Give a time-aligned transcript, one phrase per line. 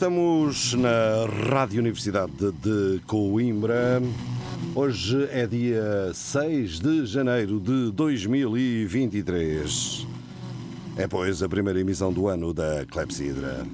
[0.00, 4.00] estamos na Rádio Universidade de Coimbra.
[4.74, 10.06] Hoje é dia 6 de janeiro de 2023.
[10.96, 13.66] É, pois, a primeira emissão do ano da Clepsidra,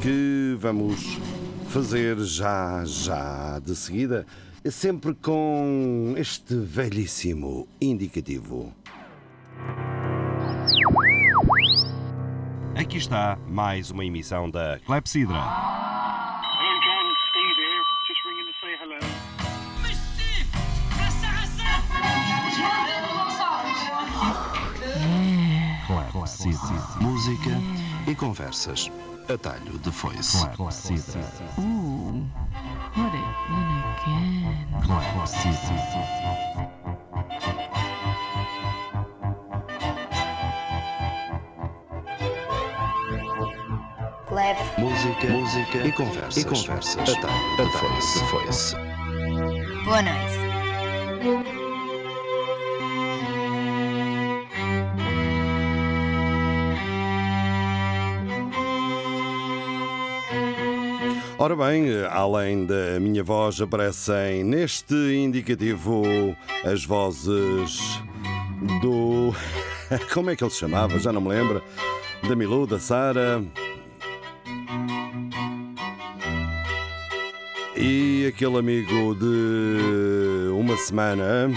[0.00, 1.18] que vamos
[1.66, 4.24] fazer já, já de seguida,
[4.70, 8.72] sempre com este velhíssimo indicativo.
[12.76, 15.38] Aqui está mais uma emissão da Clepsidra.
[26.10, 26.74] Clepsidra.
[27.00, 27.50] Música
[28.08, 28.90] e conversas.
[29.32, 30.48] Atalho de foice.
[30.50, 31.20] Clepsidra.
[31.58, 32.26] Ooh,
[32.96, 33.22] what in
[33.94, 34.44] again.
[44.34, 44.58] Clap.
[44.80, 46.36] Música, música e conversas.
[46.38, 47.08] E conversas.
[47.08, 48.18] Atalho de foice.
[48.18, 48.76] De foice.
[49.84, 50.34] Boa noite.
[61.38, 66.02] Ora bem, além da minha voz, aparecem neste indicativo
[66.64, 68.02] as vozes
[68.82, 69.32] do.
[70.12, 70.98] Como é que ele se chamava?
[70.98, 71.62] Já não me lembro.
[72.28, 73.40] Da Milu, da Sara.
[77.86, 81.50] E aquele amigo de uma semana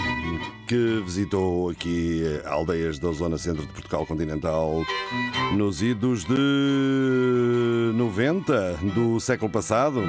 [0.66, 4.84] que visitou aqui aldeias da zona centro de Portugal continental
[5.54, 10.02] nos idos de 90 do século passado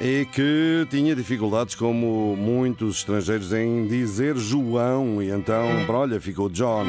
[0.00, 6.86] e que tinha dificuldades como muitos estrangeiros em dizer João e então, olha, ficou John.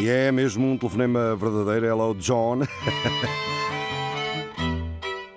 [0.00, 2.60] E é mesmo um telefonema verdadeiro, hello John.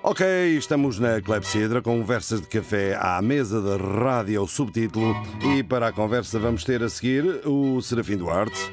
[0.07, 0.23] Ok,
[0.55, 5.15] estamos na Clepsidra, conversas de café à mesa da rádio, o subtítulo,
[5.55, 8.71] e para a conversa vamos ter a seguir o Serafim Duarte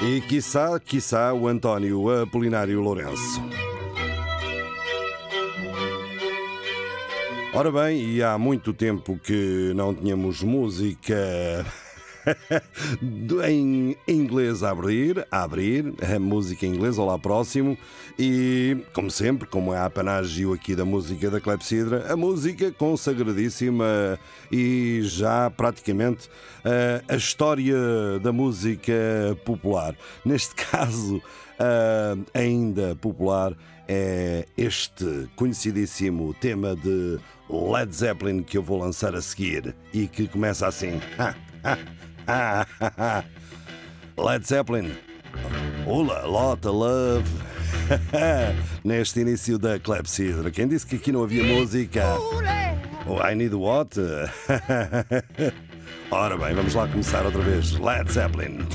[0.00, 3.42] e, quiçá, quiçá, o António Apolinário Lourenço.
[7.52, 11.66] Ora bem, e há muito tempo que não tínhamos música
[13.48, 17.76] em inglês a abrir, a abrir, a música em inglês, olá próximo.
[18.18, 24.18] E, como sempre, como é a apanágio aqui da música da Clepsidra, a música consagradíssima
[24.50, 26.28] e já praticamente
[26.64, 27.76] eh, a história
[28.22, 28.92] da música
[29.44, 29.94] popular.
[30.24, 31.22] Neste caso,
[31.58, 33.56] eh, ainda popular,
[33.88, 37.18] é este conhecidíssimo tema de
[37.50, 41.00] Led Zeppelin que eu vou lançar a seguir e que começa assim.
[44.16, 44.96] Led Zeppelin.
[45.86, 47.28] Hola, lot of love.
[48.84, 50.50] Neste início da Clepsidra.
[50.50, 52.04] Quem disse que aqui não havia música?
[53.06, 53.98] Oh, I need what?
[56.10, 57.72] Ora bem, vamos lá começar outra vez.
[57.72, 58.66] Led Zeppelin.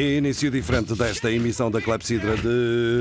[0.00, 3.00] Início diferente desta emissão da Clepsidra de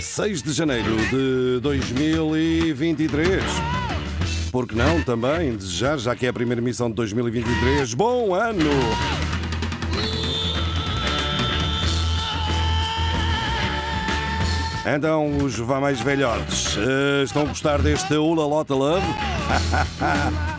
[0.00, 3.42] 6 de janeiro de 2023.
[4.52, 8.70] Por que não também desejar, já que é a primeira emissão de 2023, bom ano!
[14.86, 19.04] Então, os vá mais velhotes, eh, estão a gostar deste Ula Lota Love?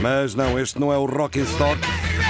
[0.00, 1.80] Mas não, este não é o Rock Stock,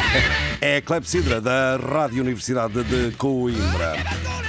[0.60, 4.47] é a Clepsidra da Rádio Universidade de Coimbra.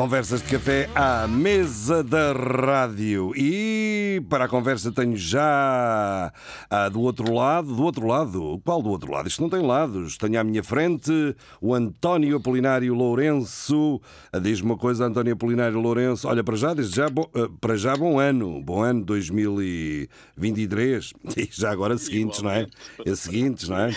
[0.00, 3.34] Conversas de café à mesa da rádio.
[3.36, 6.32] E para a conversa tenho já
[6.70, 9.28] ah, do outro lado, do outro lado, qual do outro lado?
[9.28, 10.16] Isto não tem lados.
[10.16, 14.00] Tenho à minha frente o António Apolinário Lourenço.
[14.32, 16.26] Ah, Diz-me uma coisa, António Apolinário Lourenço.
[16.26, 18.62] Olha, para já, desde já, bom, ah, para já, bom ano.
[18.62, 21.12] Bom ano 2023.
[21.36, 22.66] E já agora seguintes, não é?
[23.04, 23.94] É seguintes, não é?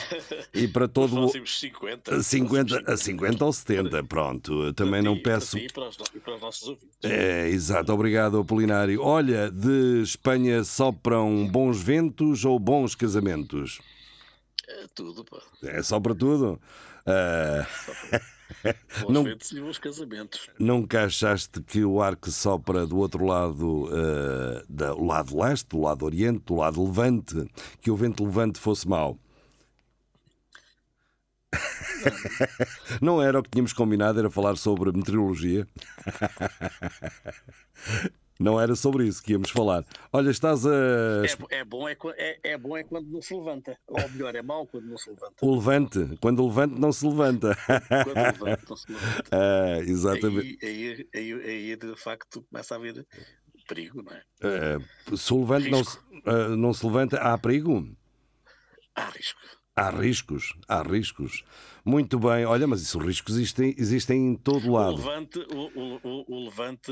[0.53, 1.21] E para todo o.
[1.21, 2.21] próximos 50.
[2.21, 4.73] 50, a 50 ou 70, pronto.
[4.73, 5.57] Também não peço.
[5.73, 6.97] Para, os, e para os nossos ouvintes.
[7.03, 9.01] É, exato, obrigado, Apolinário.
[9.01, 13.79] Olha, de Espanha sopram bons ventos ou bons casamentos?
[14.67, 15.41] É tudo, pá.
[15.63, 16.59] É só para tudo.
[17.05, 17.67] Ah,
[19.01, 20.49] Bons Não- ventos e bons casamentos.
[20.59, 25.67] nunca achaste que o ar que sopra do outro lado, ah, da- do lado leste,
[25.69, 27.45] do lado oriente, do lado levante,
[27.81, 29.17] que o vento levante fosse mau?
[33.01, 35.67] Não era o que tínhamos combinado, era falar sobre meteorologia.
[38.39, 39.85] Não era sobre isso que íamos falar.
[40.11, 40.71] Olha, estás a.
[41.49, 43.77] É, é, bom é, é, é bom é quando não se levanta.
[43.87, 45.35] Ou melhor, é mau quando não se levanta.
[45.41, 47.55] O levante, quando o levante não se levanta.
[47.87, 49.23] Quando levanta, não se levanta.
[49.31, 50.57] Ah, exatamente.
[50.61, 53.05] Aí, aí, aí, aí, de facto começa a haver
[53.67, 54.23] perigo, não é?
[54.41, 57.87] Ah, se o levante não se, ah, não se levanta, há perigo?
[58.95, 59.39] Há risco.
[59.75, 61.43] Há riscos, há riscos.
[61.83, 64.97] Muito bem, olha, mas isso, os riscos existem, existem em todo O lado.
[64.97, 66.91] levante, o, o, o, o levante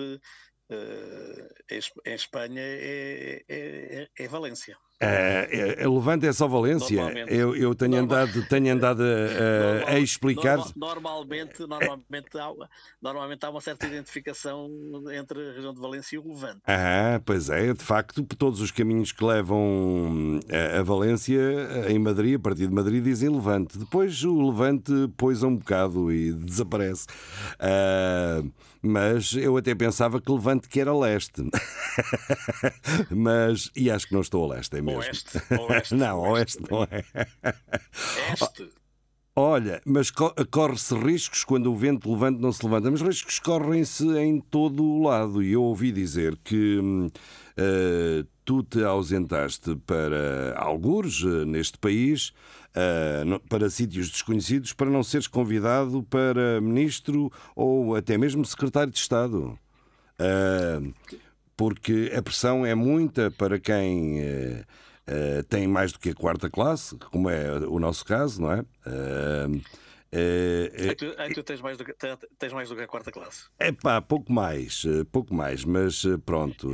[1.69, 4.77] em Es- em Espanha é, é, é, é Valência.
[5.01, 7.01] Ah, é- é- o levante é só Valência.
[7.27, 10.57] Eu, eu tenho, Normal- andado, tenho andado a, a- a explicar.
[10.57, 12.51] normal- normalmente, normalmente, há,
[13.01, 14.69] normalmente há uma certa identificação
[15.11, 16.61] entre a região de Valência e o Levante.
[16.67, 20.39] Ah, pois é, de facto, por todos os caminhos que levam
[20.75, 21.39] a, a Valência,
[21.89, 23.77] em Madrid, a partir de Madrid, dizem Levante.
[23.79, 27.07] Depois o Levante poisa um bocado e desaparece.
[27.59, 28.41] Ah,
[28.81, 31.43] mas eu até pensava que Levante que era leste.
[33.11, 34.99] mas, e acho que não estou a leste, é mesmo.
[34.99, 37.03] Oeste, oeste, não, oeste oeste não é.
[38.33, 38.69] Este,
[39.33, 44.05] Olha, mas co- corre-se riscos quando o vento levanta não se levanta, mas riscos correm-se
[44.17, 45.41] em todo o lado.
[45.41, 46.79] E eu ouvi dizer que
[47.55, 52.33] eh, tu te ausentaste para algures eh, neste país,
[53.25, 58.99] no- para sítios desconhecidos, para não seres convidado para ministro ou até mesmo secretário de
[58.99, 59.57] Estado.
[60.19, 60.79] Ah,
[61.57, 66.95] porque a pressão é muita para quem eh, tem mais do que a quarta classe,
[67.11, 68.63] como é o nosso caso, não é?
[70.13, 72.81] Ah, eh, eh, tu, aí tu tens, mais do que, te- tens mais do que
[72.81, 73.45] a quarta classe.
[73.57, 76.69] é pá, pouco mais, eh, pouco mais, mas pronto,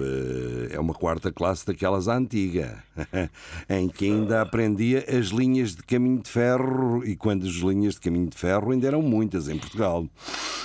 [0.71, 2.83] é uma quarta classe daquelas antiga,
[3.69, 8.01] em que ainda aprendia as linhas de caminho de ferro, e quando as linhas de
[8.01, 10.07] caminho de ferro ainda eram muitas em Portugal.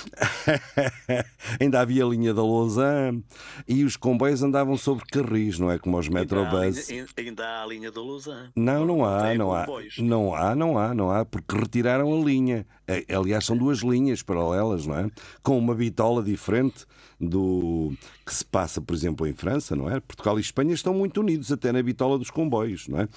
[1.59, 3.23] ainda havia a linha da Lausanne
[3.67, 6.89] e os comboios andavam sobre carris, não é como os Ainda Metrobus.
[6.89, 8.49] linha, ainda há a linha da Lausanne.
[8.55, 9.67] Não, não há, não há.
[9.99, 12.62] Não há, não há, não há, porque retiraram a linha.
[12.87, 15.09] Eh, Aliás, são duas linhas paralelas, não é?
[15.41, 16.85] Com uma bitola diferente
[17.19, 17.93] do
[18.25, 19.99] que se passa, por exemplo, em França, não é?
[19.99, 23.07] Portugal e Espanha estão muito unidos até na bitola dos comboios, não é?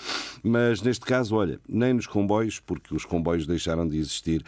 [0.42, 4.44] Mas neste caso, olha, nem nos comboios, porque os comboios deixaram de existir.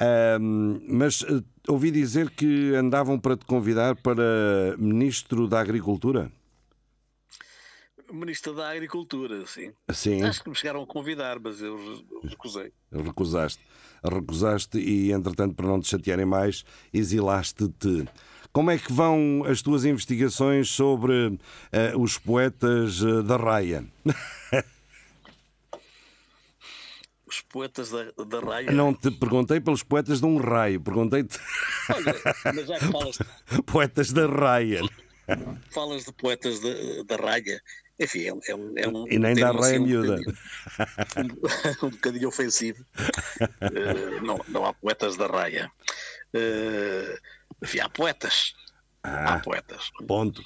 [0.00, 6.32] Ahm, mas eh, ouvi dizer que andavam para te convidar para Ministro da Agricultura.
[8.12, 9.72] Ministro da Agricultura, sim.
[9.90, 10.22] Sim.
[10.22, 12.70] Acho que me chegaram a convidar, mas eu re- recusei.
[12.92, 13.62] Recusaste.
[14.02, 18.08] Recusaste e, entretanto, para não te chatearem mais, exilaste-te.
[18.52, 21.38] Como é que vão as tuas investigações sobre
[21.70, 23.84] eh, os poetas eh, da raia?
[27.26, 28.70] Os poetas da, da raia.
[28.72, 31.38] Não te perguntei pelos poetas de um raio, perguntei-te
[31.88, 32.14] Olha,
[32.54, 33.18] mas já que falas,
[33.64, 34.82] poetas da raia.
[35.70, 36.68] falas de poetas da,
[37.06, 37.58] da raia,
[38.02, 38.72] enfim, é, um- é um.
[38.76, 40.16] É um E nem da termo, raia assim, um miúda.
[40.16, 40.36] bocadinho-
[41.82, 42.84] Um, um bocadinho ofensivo.
[43.40, 45.70] Eh, não, não há poetas da raia.
[46.34, 47.18] Eh,
[47.62, 48.54] enfim, há poetas.
[49.02, 49.90] Há Ah, poetas.
[50.06, 50.42] ponto.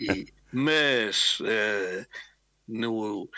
[0.00, 2.06] E- mas eh,
[2.66, 3.28] no,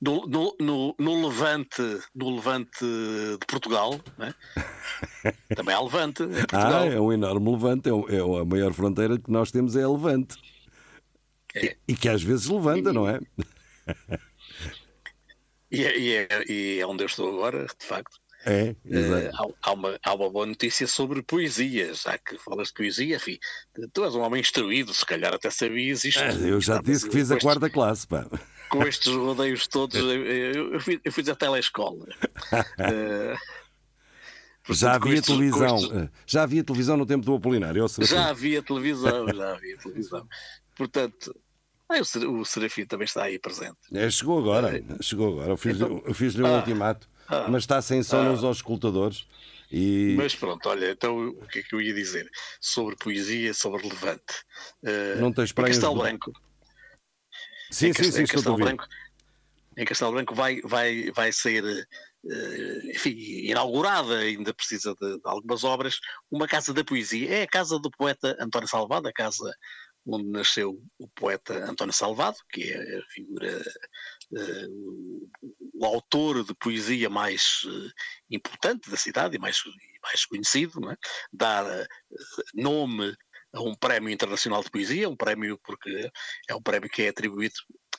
[0.00, 0.26] no,
[0.60, 1.82] no, no, Levante,
[2.14, 4.34] no Levante de Portugal, né?
[5.56, 6.82] também há Levante em Portugal.
[6.82, 9.88] Ah, é um enorme levante, é, é a maior fronteira que nós temos é a
[9.88, 10.36] levante.
[11.56, 11.76] É.
[11.88, 13.18] E que às vezes levanta, não é?
[15.70, 18.18] E, é, e, é, e é onde eu estou agora, de facto.
[18.48, 19.36] É, exato.
[19.62, 23.38] há, há uma, há uma boa notícia sobre poesia, já que falas de poesia, enfim,
[23.92, 26.20] tu és um homem instruído, se calhar até sabias isto.
[26.22, 28.24] Ah, Eu já disse que fiz a quarta classe, pá.
[28.70, 30.10] Com estes rodeios todos, eu,
[30.74, 32.06] eu, fiz, eu fiz a telescola.
[34.64, 35.76] Portanto, Já havia estes- televisão.
[35.76, 37.80] estes- eh, Já havia televisão no tempo do Apolinário.
[37.80, 38.04] eu sei.
[38.04, 40.26] Já havia televisão, já havia televisão.
[40.74, 41.34] Portanto,
[41.88, 43.76] ah, o, o Serafim também está aí presente.
[43.92, 45.50] É, chegou agora, chegou agora.
[45.52, 46.58] Eu fiz-lhe Então- fiz-lhe um Ah.
[46.58, 47.46] ultimato, Ah.
[47.48, 48.24] mas está sem som Ah.
[48.30, 49.26] nos auscultadores.
[49.70, 52.30] E Mas pronto, olha, então o que é que eu ia dizer?
[52.60, 54.22] Sobre poesia, sobre Levante.
[54.84, 55.76] Eh, não tens em praias.
[55.76, 56.32] Castelo do- Branco.
[57.70, 58.56] Sim, em sim, sim, em Castelo.
[58.56, 58.84] Branco,
[59.76, 61.64] em Castelo Branco vai, vai, vai ser
[62.30, 63.16] eh, enfim,
[63.50, 65.98] inaugurada, ainda precisa de, de algumas obras,
[66.30, 67.28] uma casa da poesia.
[67.28, 69.52] É a casa do poeta António Salvado, a casa
[70.06, 73.62] onde nasceu o poeta António Salvado, que é a figura,
[74.36, 74.66] eh,
[75.74, 77.90] o, autor de poesia mais eh,
[78.30, 79.62] importante da cidade e mais,
[80.02, 80.96] mais conhecido, é?
[81.32, 81.86] dá eh,
[82.54, 83.16] nome
[83.52, 86.10] a um prémio internacional de poesia, um prémio porque
[86.48, 87.56] é um prémio que é atribuído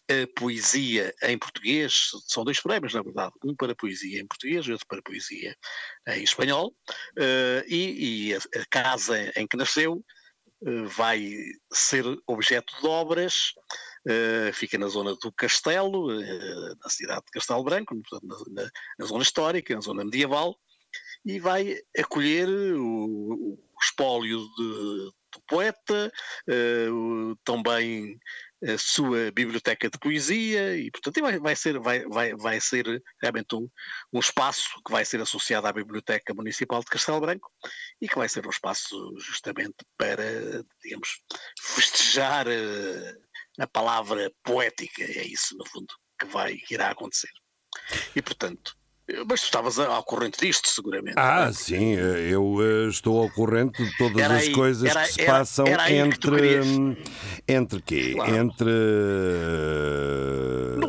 [0.09, 4.71] a poesia em português, são dois prémios, na verdade, um para poesia em português e
[4.71, 5.55] outro para poesia
[6.07, 6.73] em espanhol,
[7.19, 10.03] eh, e, e a, a casa em que nasceu
[10.95, 11.33] vai
[11.71, 13.53] ser objeto de obras,
[14.07, 19.05] eh, fica na zona do Castelo, eh, na cidade de Castelo Branco, na, na- na
[19.05, 20.57] zona histórica, na zona medieval,
[21.25, 26.11] e vai acolher o, o espólio de- do poeta,
[26.49, 26.87] eh,
[27.43, 28.17] também
[28.63, 33.55] a sua biblioteca de poesia e portanto vai, vai ser vai, vai, vai ser realmente
[33.55, 33.69] um,
[34.11, 37.51] um espaço que vai ser associado à biblioteca municipal de Castelo Branco
[38.01, 41.21] e que vai ser um espaço justamente para digamos
[41.59, 43.15] festejar eh,
[43.59, 45.03] a palavra poética.
[45.03, 47.31] É isso no fundo que vai que irá acontecer.
[48.15, 48.75] E portanto
[49.27, 51.53] mas tu estavas ao corrente disto seguramente Ah, é?
[51.53, 55.13] sim, eh, eu eh, estou ao corrente de todas Era as aí, coisas era- que
[55.13, 56.59] se era- passam que entre.
[56.61, 56.95] hum,
[57.47, 58.11] Entre quê?
[58.15, 58.35] Claro.
[58.35, 58.71] Entre.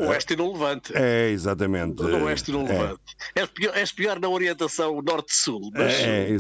[0.09, 2.03] Oeste e no levante É, exatamente.
[2.03, 2.73] No oeste e no É.
[2.73, 3.01] levante.
[3.35, 6.37] És, pior, és pior na orientação norte-sul, mas É, é,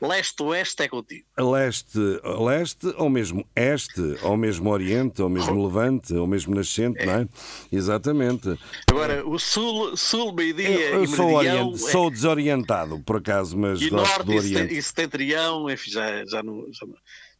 [0.00, 1.24] leste-oeste é contigo.
[1.38, 1.98] Leste,
[2.40, 7.28] leste, ou mesmo este, ou mesmo oriente, ou mesmo levante, ou mesmo nascente, não é?
[7.72, 8.58] Exatamente.
[8.90, 13.56] Agora, o sul, sul meio-dia Eu, eu sou, meridião orient- é- sou desorientado, por acaso,
[13.56, 14.74] mas e gosto norte do e, Oriente.
[14.78, 16.96] e setentrião, enfim, já, já, não- já, não-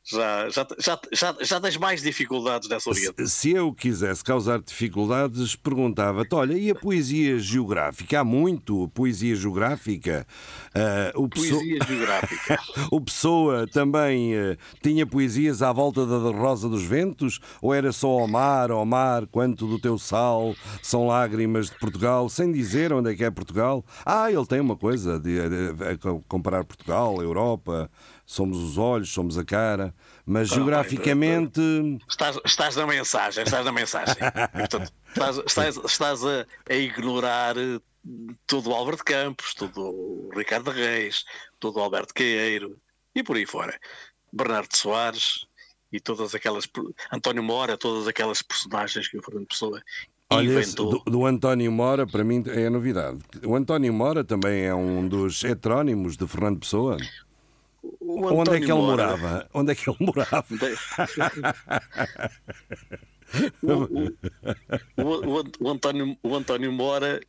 [0.08, 3.26] já, já, já, já, já tens mais dificuldades nessa orientação.
[3.26, 8.20] Se- Se eu quisesse causar dificuldades, perguntava-te: olha, e a poesia geográfica?
[8.20, 10.26] Há muito poesia geográfica?
[10.74, 12.58] Ah, o, Pessoa, Poesia geográfica.
[12.90, 17.40] o Pessoa também eh, tinha poesias à volta da Rosa dos Ventos?
[17.60, 22.28] Ou era só ao mar, ao mar, quanto do teu sal são lágrimas de Portugal,
[22.28, 23.84] sem dizer onde é que é Portugal?
[24.04, 27.90] Ah, ele tem uma coisa de, de- co- comparar Portugal, Europa,
[28.26, 29.94] somos os olhos, somos a cara,
[30.26, 31.60] mas bem, geograficamente.
[32.08, 34.16] Estás, estás na mensagem, estás na mensagem.
[34.52, 37.80] Portanto, estás, estás, estás a, a ignorar eh,
[38.46, 41.24] todo o Álvaro de Campos, todo o Ricardo Reis,
[41.60, 42.76] todo o Alberto Caeiro
[43.14, 43.78] e por aí fora.
[44.32, 45.46] Bernardo Soares
[45.92, 46.68] e todas aquelas.
[47.12, 49.80] António Mora, todas aquelas personagens que o Fernando Pessoa
[50.28, 51.02] Olha, esse inventou.
[51.04, 53.18] do, do António Mora, para mim, é novidade.
[53.44, 56.96] O António Mora também é um dos heterónimos de Fernando Pessoa.
[58.00, 59.50] O Onde é que ele Mora- morava?
[59.54, 60.44] Onde é que ele morava?
[63.62, 67.20] o, o- o- António, o António Mora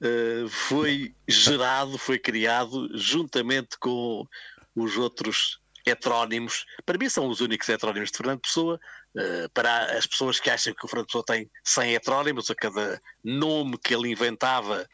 [0.00, 4.26] eh, foi gerado, foi criado juntamente com
[4.74, 6.64] os outros heterónimos.
[6.86, 8.80] Para mim são os únicos heterónimos de Fernando Pessoa.
[9.16, 13.00] eh, para as pessoas que acham que o Fernando Pessoa tem 100 heterónimos, a cada
[13.22, 14.86] nome que ele inventava,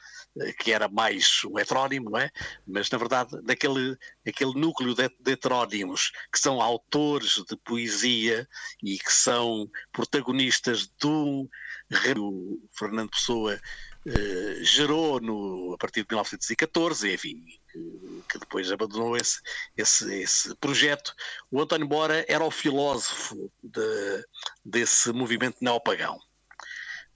[0.59, 2.31] que era mais um heterónimo, não é?
[2.67, 3.97] Mas, na verdade, daquele
[4.27, 8.49] aquele núcleo de, de heterónimos que são autores de poesia
[8.83, 11.49] e que são protagonistas do
[12.19, 13.59] o Fernando Pessoa
[14.07, 17.45] eh, gerou no, a partir de 1914, enfim,
[18.31, 19.41] que, depois abandonou esse,
[19.77, 21.15] esse, esse projeto.
[21.51, 24.25] O António Mora era o filósofo de-
[24.65, 26.19] desse movimento neopagão.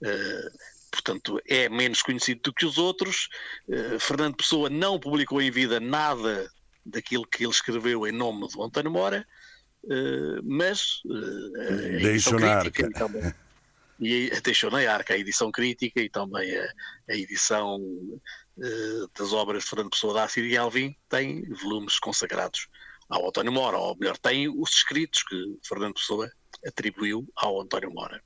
[0.03, 0.49] Eh,
[0.93, 3.27] portanto, é menos conhecido do que os outros.
[3.67, 6.47] Eh, Fernando Pessoa não publicou em vida nada
[6.85, 9.25] daquilo que ele escreveu em nome do António Mora,
[9.89, 13.05] eh, mas eh, a Deixou edição na crítica, arca.
[13.07, 13.33] então,
[13.99, 16.67] e deixou na arca a edição crítica e também a,
[17.09, 17.79] a edição
[19.17, 22.67] das obras de Fernando Pessoa da Assírio e Alvim tem volumes consagrados
[23.09, 26.31] ao António Mora, ou melhor, tem os escritos que Fernando Pessoa
[26.65, 28.21] atribuiu ao António Mora.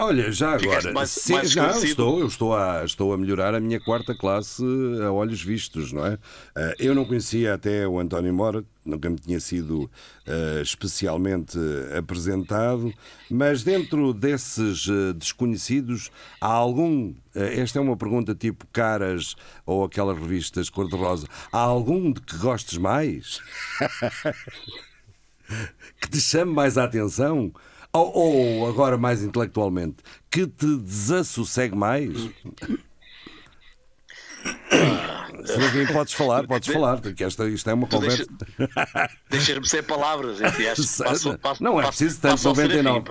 [0.00, 3.60] Olha, já agora, mais- sim, mais já estou, eu estou a, estou a melhorar a
[3.60, 4.62] minha quarta classe
[5.04, 6.18] a olhos vistos, não é?
[6.56, 9.90] Eh, Eu não conhecia até o António Mora, nunca me tinha sido
[10.26, 11.58] eh, especialmente
[11.98, 12.92] apresentado,
[13.30, 19.34] mas dentro desses eh, desconhecidos, há algum, esta é uma pergunta tipo Caras
[19.66, 23.40] ou aquelas revistas cor-de-rosa, há algum de que gostes mais?
[26.00, 27.52] que te chame mais a atenção?
[27.98, 29.96] Ou, ou agora mais intelectualmente,
[30.30, 32.28] que te desassossegue mais?
[35.44, 38.26] Serafim, podes falar, podes falar, porque esta, isto é uma conversa.
[38.58, 43.02] deixa- Deixas-me ser palavras, enfim, acho passo, passo, Não é preciso tanto, passo ao 99.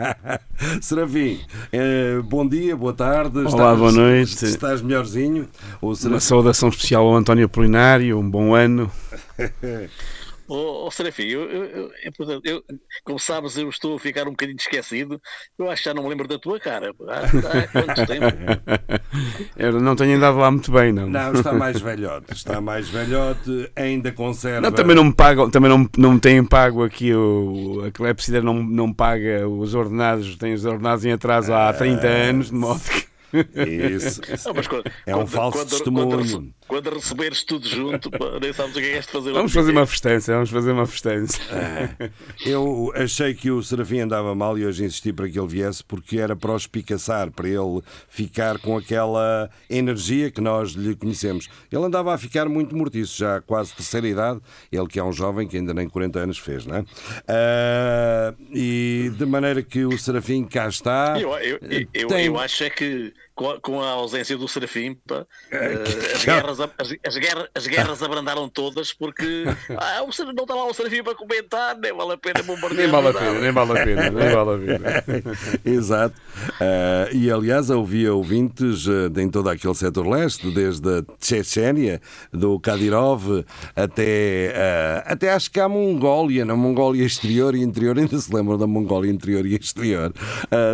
[0.80, 1.40] Serafim,
[1.72, 3.38] eh, bom dia, boa tarde.
[3.40, 4.44] Olá, boa noite.
[4.44, 5.48] Estás melhorzinho?
[5.82, 8.90] Uma saudação especial ao António Apolinário, um bom ano.
[10.46, 12.10] Ô, ô, Serafim, eu, eu, eu, é
[12.44, 12.62] eu,
[13.02, 15.20] como sabes, eu estou a ficar um bocadinho esquecido.
[15.58, 16.94] Eu acho que já não me lembro da tua cara.
[17.08, 18.26] Há, há quanto tempo?
[19.56, 21.08] Eu não tenho andado lá muito bem, não.
[21.08, 24.60] Não, está mais velhote, está mais velhote, ainda conserva.
[24.60, 27.84] Não, também não me pagam, também não, não me têm pago aqui o.
[27.86, 32.46] A Clepsidra não, não paga os ordenados, tem os ordenados em atraso há 30 anos,
[32.48, 33.13] de modo que.
[33.34, 34.52] Isso, isso.
[34.52, 36.08] Não, quando- É um quando- falso quando- testemunho.
[36.08, 39.32] Quando, rece- quando receberes tudo junto, nem sabes o que é que és de fazer.
[39.32, 41.38] Vamos fazer uma festança, vamos fazer uma festança.
[42.44, 46.18] Eu achei que o Serafim andava mal e hoje insisti para que ele viesse porque
[46.18, 51.48] era para o espicaçar, para ele ficar com aquela energia que nós lhe conhecemos.
[51.70, 55.46] Ele andava a ficar muito mortiço, já quase terceira idade, ele que é um jovem
[55.48, 56.84] que ainda nem 40 anos fez, não é?
[57.28, 61.18] Ah, e de maneira que o Serafim cá está.
[61.20, 64.46] Eu, eu, eu, eu, Tem- eu acho é que com a, com a ausência do
[64.46, 65.82] Serafim, pá, eh,
[66.14, 69.44] as, guerras, as, as guerras, as guerras abrandaram todas porque
[69.76, 72.82] ah, o Ser- não está lá o Serafim para comentar, nem vale a pena bombardear.
[72.82, 75.32] Nem vale a pena, nem vale a pena, nem vale a pena.
[75.64, 76.14] Exato.
[76.60, 82.00] Ah, e aliás, havia ouvintes ah, em todo aquele setor leste, desde a Chechênia,
[82.32, 88.16] do Kadyrov, até, ah, até acho que a Mongólia, na Mongólia exterior e interior, ainda
[88.16, 90.12] se lembram da Mongólia interior e exterior.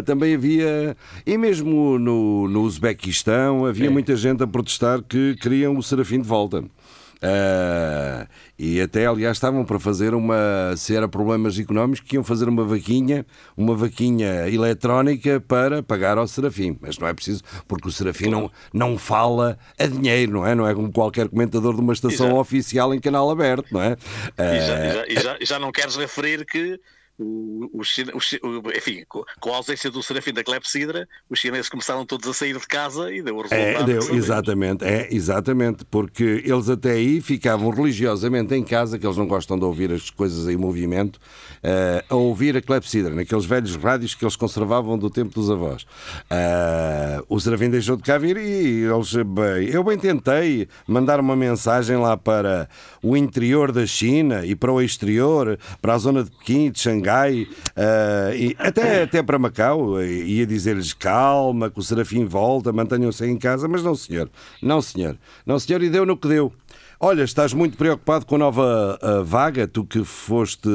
[0.05, 5.83] Também havia, e mesmo no, no Uzbequistão, havia muita gente a protestar que queriam o
[5.83, 6.65] Serafim de volta.
[7.23, 8.27] Ah,
[8.59, 10.75] e até, aliás, estavam para fazer uma.
[10.77, 13.27] Se era problemas económicos, que iam fazer uma vaquinha,
[13.57, 16.79] uma vaquinha eletrónica para pagar ao Serafim.
[16.81, 20.55] Mas não é preciso, porque o Serafim não, não fala a dinheiro, não é?
[20.55, 23.97] Não é como qualquer comentador de uma estação oficial em canal aberto, não é?
[24.39, 26.81] Já, Ah, e já- e já- e já não queres referir que
[27.21, 32.29] o, o enfim, com, com a ausência do Serafim da Clepsidra, os chineses começaram todos
[32.29, 33.91] a sair de casa e deu o resultado.
[33.91, 39.17] É, deu, exatamente, é, exatamente, porque eles até aí ficavam religiosamente em casa, que eles
[39.17, 41.21] não gostam de ouvir as coisas em movimento,
[41.63, 45.87] eh, a ouvir a clepsidra, naqueles velhos rádios que eles conservavam do tempo dos avós.
[46.31, 51.37] Ah, o Serafim deixou de cá vir e eles, bem, eu bem tentei mandar uma
[51.37, 52.69] mensagem lá para
[53.03, 57.10] o interior da China e para o exterior, para a zona de Pequim, de Xangai,
[57.11, 63.25] ah, e até, até para Macau, e ia dizer-lhes calma, que o Serafim volta, mantenham-se
[63.27, 64.31] em casa, mas não, senhor,
[64.63, 66.53] não, senhor, não, senhor, e deu no que deu.
[67.03, 70.69] Olha, estás muito preocupado com a nova ah, vaga, tu que foste,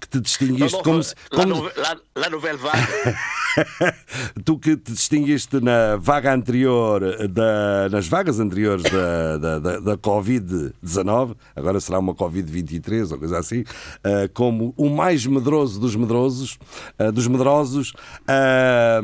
[0.00, 2.76] que te distinguiste como, se- lá, como- no, lá, lá no Velvac,
[4.44, 9.96] tu que te distinguiste na vaga anterior, da- nas vagas anteriores da, da, da, da
[9.96, 13.62] Covid-19, agora será uma Covid-23 ou coisa assim,
[14.02, 16.58] ah, como o mais medroso dos medrosos,
[16.98, 17.92] ah, dos medrosos,
[18.26, 19.00] ah,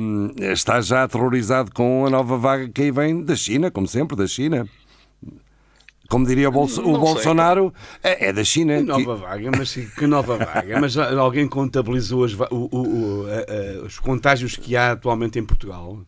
[0.52, 4.26] estás já aterrorizado com a nova vaga que aí vem da China, como sempre, da
[4.26, 4.68] China.
[6.08, 6.94] Como diria o, Bolso- o sei.
[7.00, 8.74] Bolsonaro, é, é da China.
[8.74, 10.78] Que Que- nova vaga, mas que nova vaga.
[10.80, 15.38] Mas já alguém contabilizou as o- o- o- a- a- os contágios que há atualmente
[15.38, 15.98] em Portugal?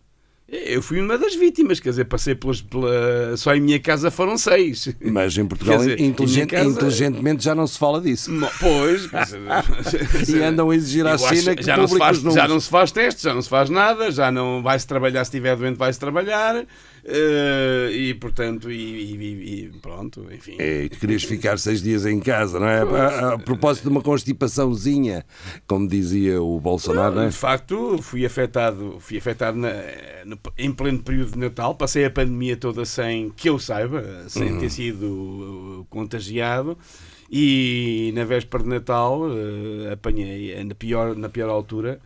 [0.48, 3.36] Eu fui uma das vítimas, quer dizer, passei pelas, pela.
[3.36, 4.94] Só em minha casa foram seis.
[5.00, 8.30] Mas em Portugal, dizer, inteligente- em casa- inteligentemente, já não se fala disso.
[8.30, 9.08] Mo- Pois,
[10.28, 12.92] E andam a exigir à China que já não, faz, os já não se faz
[12.92, 16.64] testes, já não se faz nada, já não vai-se trabalhar, se estiver doente, vai-se trabalhar.
[17.08, 18.74] Eh, e portanto, e,
[19.14, 20.56] e- e pronto, enfim.
[20.58, 22.80] É, querias ficar seis dias em casa, não é?
[22.82, 25.24] A, a propósito de uma constipaçãozinha,
[25.66, 27.28] como dizia o Bolsonaro, não é?
[27.28, 29.72] De facto, fui afetado, fui afetado na-
[30.24, 31.74] no- em pleno período de Natal.
[31.74, 34.58] Passei a pandemia toda sem que eu saiba, sem Uhum.
[34.58, 36.76] ter sido uh, contagiado.
[37.30, 42.00] E na véspera de Natal uh, apanhei uh, na pior, na pior altura.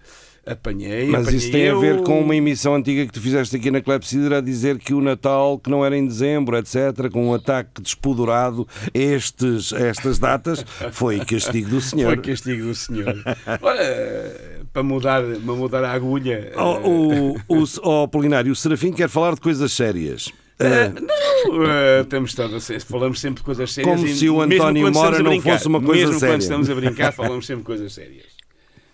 [0.51, 1.77] Apanhei, Mas apanhei isso tem eu.
[1.77, 4.93] a ver com uma emissão antiga que tu fizeste aqui na Clepsidra a dizer que
[4.93, 10.65] o Natal, que não era em dezembro, etc., com um ataque despodurado estes, estas datas,
[10.93, 12.17] foi castigo do Foi senhor.
[12.21, 13.15] castigo do senhor.
[13.63, 16.53] Ora, para mudar, para mudar a agulha.
[16.57, 20.31] Oh, o, o, oh, Polinário, o Serafim quer falar de coisas sérias.
[20.59, 23.95] eh, Ah, não, eh, temos estado a ser- falamos sempre de coisas sérias.
[24.01, 26.35] Como se o mesmo António Mora não brincar, fosse uma coisa mesmo séria.
[26.35, 28.40] quando estamos a brincar, falamos sempre de coisas sérias.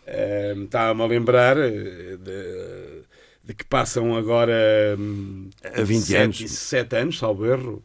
[0.07, 3.03] Eh, Estava-me a lembrar eh, de,
[3.45, 6.51] de que passam agora hum, A 20 sete, anos.
[6.51, 7.83] sete anos, salvo erro,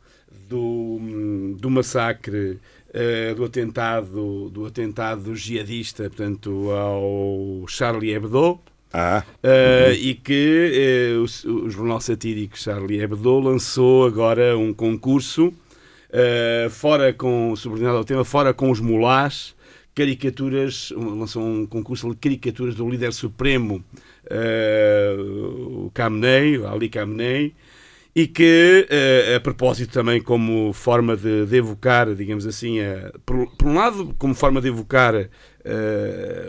[0.49, 0.59] do,
[1.01, 2.59] hum, do massacre,
[2.93, 8.59] eh, do atentado, do atentado jihadista, portanto, ao Charlie Hebdo.
[8.93, 11.23] ah, Uh, e que eh, o,
[11.65, 18.23] o jornal satírico Charlie Hebdo lançou agora um concurso uh, fora com subordinado ao tema
[18.25, 19.55] fora com os mulás
[19.95, 23.83] caricaturas lançou um concurso de caricaturas do líder supremo
[24.31, 27.53] uh, o Khamenei, Ali Khamenei
[28.13, 33.47] e que, eh, a propósito também como forma de, de evocar, digamos assim, a- por,
[33.55, 35.29] por um lado, como forma de evocar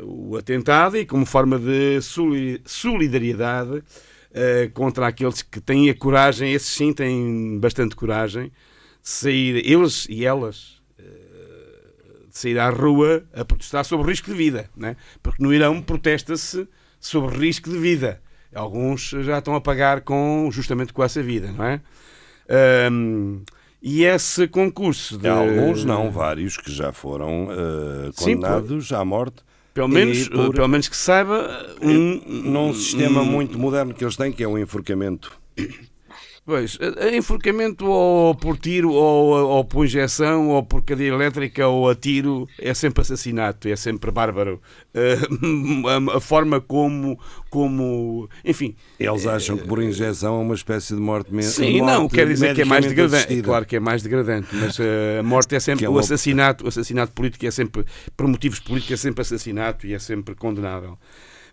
[0.02, 3.82] o atentado e como forma de soli- solidariedade
[4.74, 8.50] contra aqueles que têm a coragem, esses sim têm bastante coragem,
[9.02, 10.81] sair, eles e elas,
[12.32, 14.96] de sair à rua a protestar sobre o risco de vida, né?
[15.22, 16.66] porque no Irão protesta-se
[16.98, 18.20] sobre risco de vida.
[18.54, 21.80] Alguns já estão a pagar com, justamente com essa vida, não é?
[22.48, 23.42] Ahm,
[23.82, 25.28] e esse concurso de...
[25.28, 29.42] alguns não, vários que já foram ah, Sim, condenados à morte.
[29.74, 31.48] Pelo menos, por- pelo menos que saiba,
[31.80, 35.32] um, num sistema um- muito moderno que eles têm, que é o enforcamento.
[36.44, 41.68] Pois, a- a enforcamento ou por tiro, ou, ou por injeção, ou por cadeia elétrica,
[41.68, 44.60] ou a tiro, é sempre assassinato, é sempre bárbaro.
[44.92, 45.18] Eh,
[46.16, 47.16] a, forma como,
[47.48, 51.52] como, enfim, Eles acham que por injeção é uma espécie de morte mesmo.
[51.52, 53.42] Sim, não, quer dizer que é mais degradante.
[53.42, 56.68] Claro que é mais degradante, mas eh, a morte é sempre é o assassinato, o
[56.68, 57.84] assassinato político é sempre
[58.16, 60.98] por motivos políticos é sempre assassinato e é sempre condenável.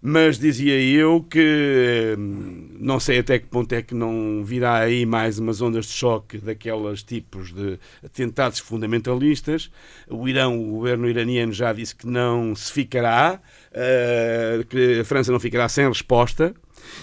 [0.01, 5.05] Mas dizia eu que hum, não sei até que ponto é que não virá aí
[5.05, 9.69] mais umas ondas de choque daquelas tipos de atentados fundamentalistas.
[10.07, 13.41] O Irão, o governo iraniano já disse que não se ficará,
[13.73, 16.53] eh, que a França não ficará sem resposta.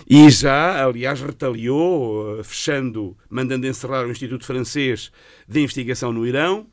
[0.09, 5.13] E já, aliás, retaliou, eh, fechando, mandando encerrar o Instituto Francês
[5.47, 6.67] de Investigação no Irão,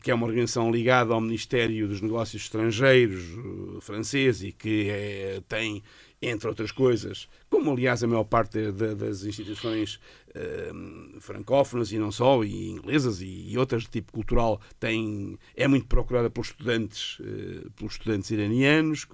[0.00, 5.42] que é uma organização ligada ao Ministério dos Negócios Estrangeiros eh, francês e que é-
[5.48, 5.82] tem,
[6.20, 10.00] entre outras coisas, como aliás a maior parte da- das instituições
[10.34, 15.86] ehm, francófonas e não só, e inglesas e, outras de tipo cultural, tem, é muito
[15.86, 19.04] procurada pelos estudantes, eh, pelos estudantes iranianos,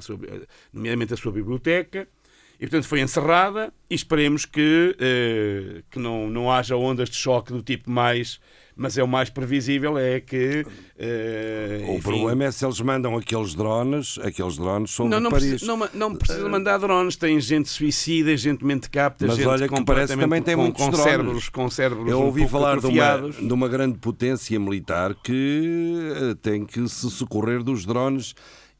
[0.00, 0.18] sua-
[0.72, 2.08] nomeadamente a sua biblioteca.
[2.56, 4.96] E, portanto, foi encerrada e esperemos que,
[5.90, 8.40] que não, não haja ondas de choque do tipo mais...
[8.76, 10.64] Mas é o mais previsível, é que...
[10.98, 15.22] eh, O enfim, problema é se eles mandam aqueles drones, aqueles drones são não, de
[15.24, 15.48] não, Paris.
[15.50, 17.14] precisa, não, não precisa mandar drones.
[17.14, 20.84] Tem gente suicida, gente mente capta, Mas gente olha que parece também tem com, muitos
[20.84, 21.08] com drones.
[21.10, 25.14] cérebros, com cérebros Eu um ouvi pouco falar de uma, de uma grande potência militar
[25.22, 28.34] que eh, tem que se socorrer dos drones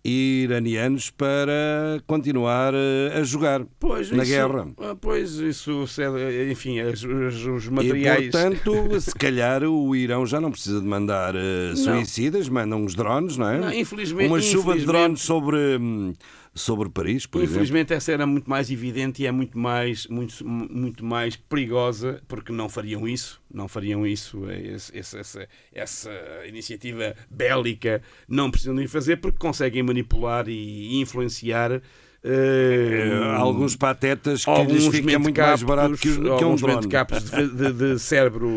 [0.04, 4.68] iranianos para continuar eh, a jogar Pois, na isso- guerra.
[4.78, 8.30] ah, Pois, isso, cede- enfim, os, os E, materiais...
[8.30, 13.36] portanto, se calhar o Irão já não precisa de mandar eh, suicidas, mandam uns drones,
[13.38, 13.58] não é?
[13.58, 16.12] Não, infelizmente- Uma chuva de infelizmente- drones sobre, hum,
[16.54, 17.56] sobre Paris, por exemplo.
[17.56, 22.52] Infelizmente essa era muito mais evidente e é muito mais, muito, muito mais perigosa porque
[22.52, 26.10] não fariam isso, não fariam isso, esse- esse- essa, essa
[26.46, 31.80] iniciativa bélica não precisam de fazer porque conseguem manipular e influenciar
[32.26, 37.30] Eh, alguns patetas que lhes alguns fica muito mais barato que, que um alguns mentecaptos
[37.30, 38.48] de, de, de cérebro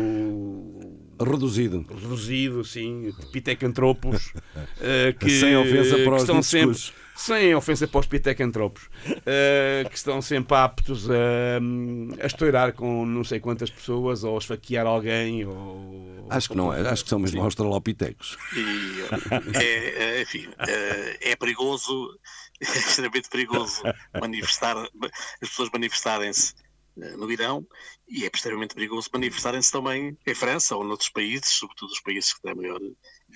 [1.20, 1.84] Reduzido.
[2.00, 4.32] reduzido, sim, pitecantropos,
[4.80, 6.97] eh, que, Sem ofensa para que os estão ditos sempre.
[7.18, 8.88] Sem ofensa para os pitecantropos,
[9.26, 11.58] eh, que estão sempre aptos a,
[12.22, 15.44] a estourar com não sei quantas pessoas ou a esfaquear alguém.
[15.44, 18.38] Ou, Acho que não é, acho que são mesmo australopitecos.
[18.54, 22.16] E, é, é, enfim, é, é perigoso,
[22.60, 23.82] é extremamente perigoso
[24.20, 26.54] manifestar, as pessoas manifestarem-se
[27.02, 27.66] eh, no Irão
[28.08, 32.42] e é extremamente perigoso manifestarem-se também em França ou noutros países, sobretudo os países que
[32.42, 32.80] têm maior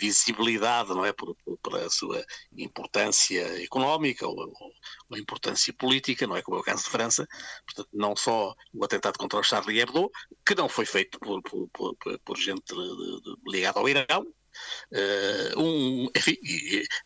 [0.03, 1.13] visibilidade, não é?
[1.13, 2.25] Por, por- pela sua
[2.57, 4.73] importância económica ou, ou,
[5.11, 6.43] ou importância política, não é?
[6.43, 7.27] Como é o caso de França.
[7.65, 10.11] Portanto, não só o atentado contra o Charlie Hebdo,
[10.45, 12.75] que não foi feito por, por, gente
[13.47, 14.27] ligada ao Irão,
[15.57, 16.37] um, enfim,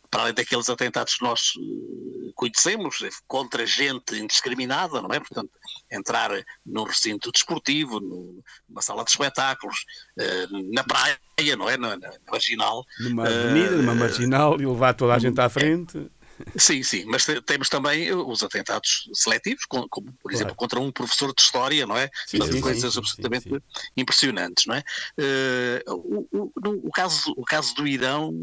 [0.09, 5.19] para além daqueles atentados que nós eh, conhecemos, eh, contra gente indiscriminada, não é?
[5.19, 5.49] Portanto,
[5.91, 6.31] entrar
[6.65, 9.85] num recinto desportivo, num- numa sala de espetáculos,
[10.19, 11.77] eh, na praia, não é?
[11.77, 12.85] Na, na, na marginal.
[12.99, 16.09] Numa avenida, numa Eh, marginal e levar toda a gente à frente.
[16.55, 20.91] Sim, sim, mas te- temos também os atentados seletivos, com- como, por exemplo, contra um
[20.91, 22.09] professor de história, não é?
[22.25, 23.59] Sim, sim, coisas sim, absolutamente sim,
[23.95, 24.83] impressionantes, não é?
[25.19, 26.51] Eh, o, o-
[26.87, 28.33] o caso, o caso do Irão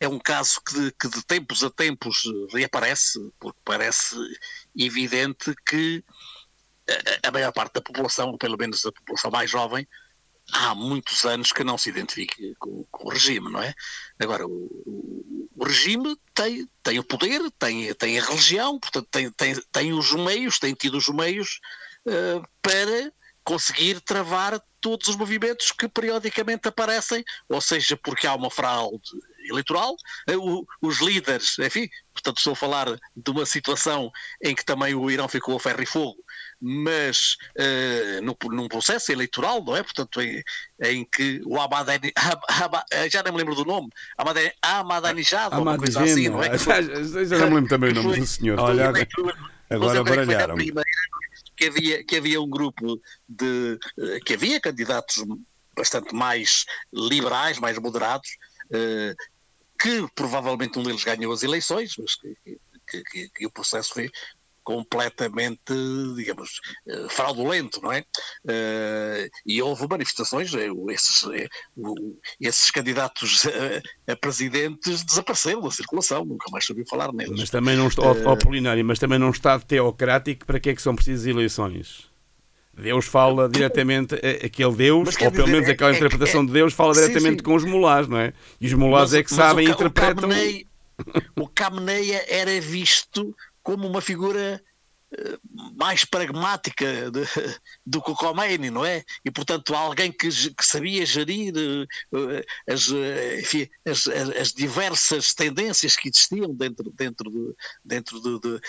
[0.00, 4.16] é um caso que de, que de tempos a tempos reaparece, porque parece
[4.76, 6.04] evidente que
[7.24, 9.86] a, a maior parte da população, pelo menos a população mais jovem,
[10.52, 13.72] há muitos anos que não se identifica com, com o regime, não é?
[14.20, 19.30] Agora, o, o- o regime tem, tem o poder, tem, tem a religião, portanto, tem,
[19.30, 21.60] tem, tem os meios, tem tido os meios
[22.04, 23.12] eh, para
[23.44, 28.98] conseguir travar todos os movimentos que periodicamente aparecem, ou seja, porque há uma fraude
[29.48, 29.94] eleitoral,
[30.26, 34.10] eh, o- os líderes, enfim, portanto estou a falar de uma situação
[34.42, 36.18] em que também o Irão ficou a ferro e fogo,
[36.64, 39.82] mas eh, no- num processo eleitoral, não é?
[39.82, 40.40] Portanto, em,
[40.80, 42.12] em que o Ahmadine,
[42.48, 43.88] Ahmad- já nem me lembro do nome,
[44.62, 46.56] Ahmadinejad, ou uma coisa assim, não é?
[46.58, 48.58] Já, já- já não me lembro também o nome do senhor.
[48.60, 48.88] Olha,
[49.70, 50.54] agora foi na baralharam.
[51.56, 53.78] que havia, que havia um grupo de.
[53.98, 55.24] eh, que havia candidatos
[55.76, 58.28] bastante mais liberais, mais moderados,
[58.72, 59.14] eh,
[59.80, 62.36] que provavelmente um deles ganhou as eleições, mas que,
[62.88, 64.10] que- que- que o processo foi
[64.62, 65.72] completamente,
[66.16, 68.04] digamos, eh, fraudulento, não é?
[68.48, 71.24] Eh, e houve manifestações, eh, esses,
[72.40, 73.46] esses candidatos
[74.08, 77.38] a, a presidentes desapareceram da circulação, nunca mais soube falar neles.
[77.38, 80.82] Mas também não está, ó, Polinário, mas também num Estado teocrático, para que é que
[80.82, 82.10] são precisas eleições?
[82.74, 86.46] Deus fala diretamente, aquele Deus, Mas ou pelo dizer, menos é- aquela é interpretação é-
[86.46, 87.42] de Deus, fala Sim, diretamente sim.
[87.42, 88.32] com os mulás, não é?
[88.60, 90.24] E os mulás é que mas sabem e interpretam.
[90.24, 90.66] O Khamenei,
[91.38, 94.62] o Khamenei era visto como uma figura
[95.14, 95.38] eh,
[95.76, 97.20] mais pragmática de-
[97.86, 99.04] do que o Khomeini, não é?
[99.24, 101.52] E, portanto, alguém que, que sabia gerir
[102.14, 108.20] eh, as, eh, enfim, as, as- as diversas tendências que existiam dentro, dentro, de, dentro,
[108.22, 108.60] de, de-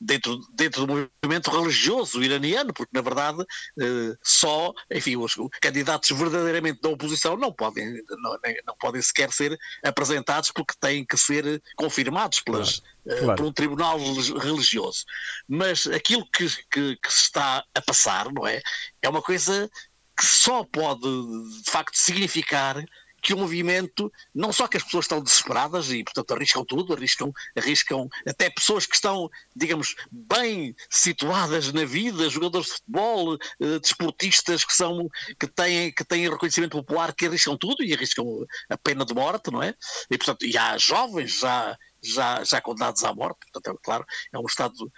[0.00, 3.44] dentro, dentro do movimento religioso iraniano, porque, na verdade,
[3.80, 9.58] eh, só, enfim, os candidatos verdadeiramente da oposição não podem, não, não podem sequer ser
[9.84, 13.36] apresentados porque têm que ser confirmados pelas, eh, claro.
[13.36, 15.04] por um tribunal religi- religioso.
[15.48, 18.60] Mas aquilo que, que- que se está a passar, não é?
[19.00, 19.70] É uma coisa
[20.16, 22.76] que só pode, de facto, significar
[23.22, 27.32] que o movimento, não só que as pessoas estão desesperadas e, portanto, arriscam tudo, arriscam,
[27.56, 34.64] arriscam até pessoas que estão, digamos, bem situadas na vida, jogadores de futebol, eh, desportistas
[34.64, 35.08] que são,
[35.38, 38.26] que têm, que têm reconhecimento popular, que arriscam tudo e arriscam
[38.68, 39.74] a pena de morte, não é?
[40.10, 44.38] E, portanto, e há jovens já, já, já condenados à morte, portanto, é claro, é
[44.38, 44.92] um Estado,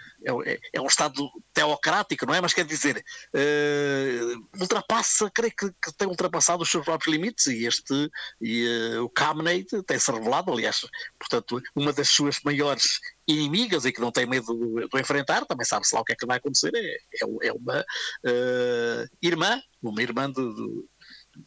[0.45, 2.41] é, é- um Estado teocrático, não é?
[2.41, 4.19] Mas quer dizer, eh,
[4.59, 8.09] ultrapassa, creio que, que tem ultrapassado os seus próprios limites e este,
[8.41, 10.85] e eh, o Khamenei tem-se revelado, aliás,
[11.19, 15.65] portanto, uma das suas maiores inimigas e que não tem medo de, de enfrentar, também
[15.65, 17.85] sabe-se lá o que é que vai acontecer, é, é, é uma
[18.25, 20.89] eh, irmã, uma irmã do, do,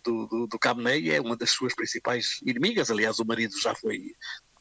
[0.05, 0.59] do, do, do
[1.11, 4.13] é uma das suas principais inimigas, aliás, o marido já foi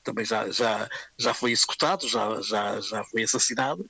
[0.08, 0.90] também já, já,
[1.20, 3.86] já foi executado, já, já, já foi assassinado.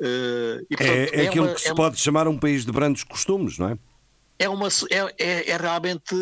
[0.00, 2.64] eh, e, portanto, É, é aquilo uma- que se é uma- pode chamar um país
[2.64, 3.78] de brandos costumes, não é?
[4.38, 6.14] é, uma, é, é, é realmente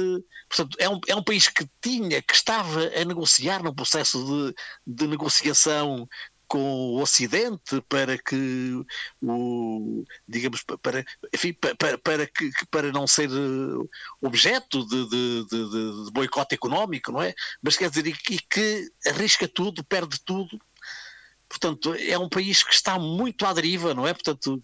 [0.48, 4.54] portanto, é, um, é um país que tinha, que estava a negociar num processo de,
[4.86, 6.06] de negociação
[6.50, 6.58] com
[6.96, 8.84] o Ocidente para que
[9.22, 13.88] o digamos pa- para enfim, pa- para, para que para não ser eh,
[14.20, 17.32] objeto de, de, de- de- boicote económico, não é?
[17.62, 20.60] Mas quer dizer, e que arrisca tudo, perde tudo.
[21.50, 24.14] Portanto, é um país que está muito à deriva, não é?
[24.14, 24.62] Portanto,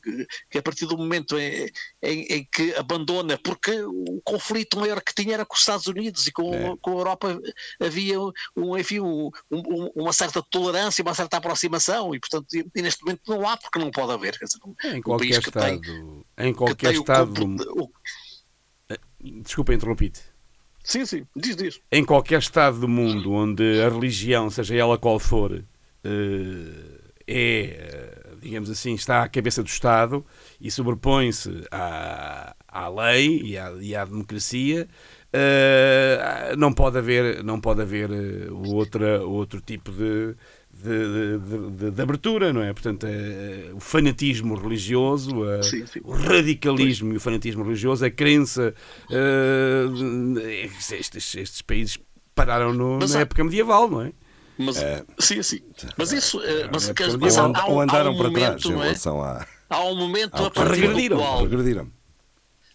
[0.49, 1.69] que, a partir do momento em,
[2.01, 6.29] em- em que abandona, porque o conflito maior que tinha era com os Estados Unidos
[6.29, 6.77] e com, É.
[6.81, 7.41] com a Europa
[7.81, 13.03] havia um, enfim, um- um- uma certa tolerância, uma certa aproximação e, portanto, e, neste
[13.05, 14.39] momento não há porque não pode haver.
[14.39, 14.61] Quer dizer,
[14.95, 16.27] Em um qualquer país que tem, Estado.
[16.39, 17.33] Em que qualquer o Estado.
[17.35, 17.91] do- o-
[19.43, 20.21] Desculpa, interrompi-te.
[20.85, 21.81] Sim, sim, diz, diz.
[21.91, 25.65] em qualquer estado do mundo onde a religião, seja ela qual for, eh,
[27.27, 30.25] é, eh, digamos assim, está à cabeça do Estado
[30.61, 34.87] e sobrepõe-se à, à lei e à, e à democracia,
[35.33, 40.35] eh, não pode haver, não pode haver eh, outra, outro tipo de,
[40.73, 42.73] de, de- de- de abertura, não é?
[42.73, 46.01] Portanto, eh, o fanatismo religioso, a- Sim, sim.
[46.05, 48.73] o radicalismo e o fanatismo religioso, a crença,
[49.11, 51.99] eh, estes, estes países
[52.35, 54.13] pararam no- Mas na época medieval, não é?
[54.59, 54.77] Mas,
[55.19, 55.61] sim, sim.
[55.97, 56.41] Mas isso.
[56.43, 58.73] eh, mas, É, dizer, porque mas Ou, há, ou andaram um para trás momento, em
[58.73, 58.87] não é?
[58.87, 59.47] relação a.
[59.69, 61.43] Há um momento a partir regrediram, do qual.
[61.43, 61.93] Regrediram.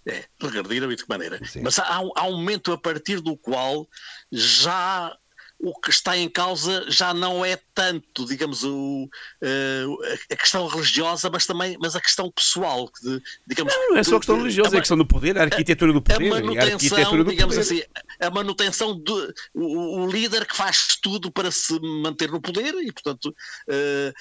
[0.05, 1.39] É, regrediram e de que maneira?
[1.45, 1.61] Sim.
[1.63, 3.87] Mas há, há um momento a partir do qual
[4.31, 5.15] já
[5.63, 9.07] o que está em causa já não é tanto, digamos, o,
[9.43, 9.85] eh,
[10.31, 12.89] a questão religiosa, mas também mas a questão pessoal.
[13.03, 15.43] de- digamos, Não é só a questão de- religiosa, é a questão do poder, a
[15.43, 16.27] arquitetura do a poder.
[16.27, 17.59] a manutenção, do digamos poder.
[17.59, 17.83] assim,
[18.19, 22.91] a manutenção do o, o líder que faz tudo para se manter no poder e,
[22.91, 23.35] portanto,
[23.69, 24.13] eh,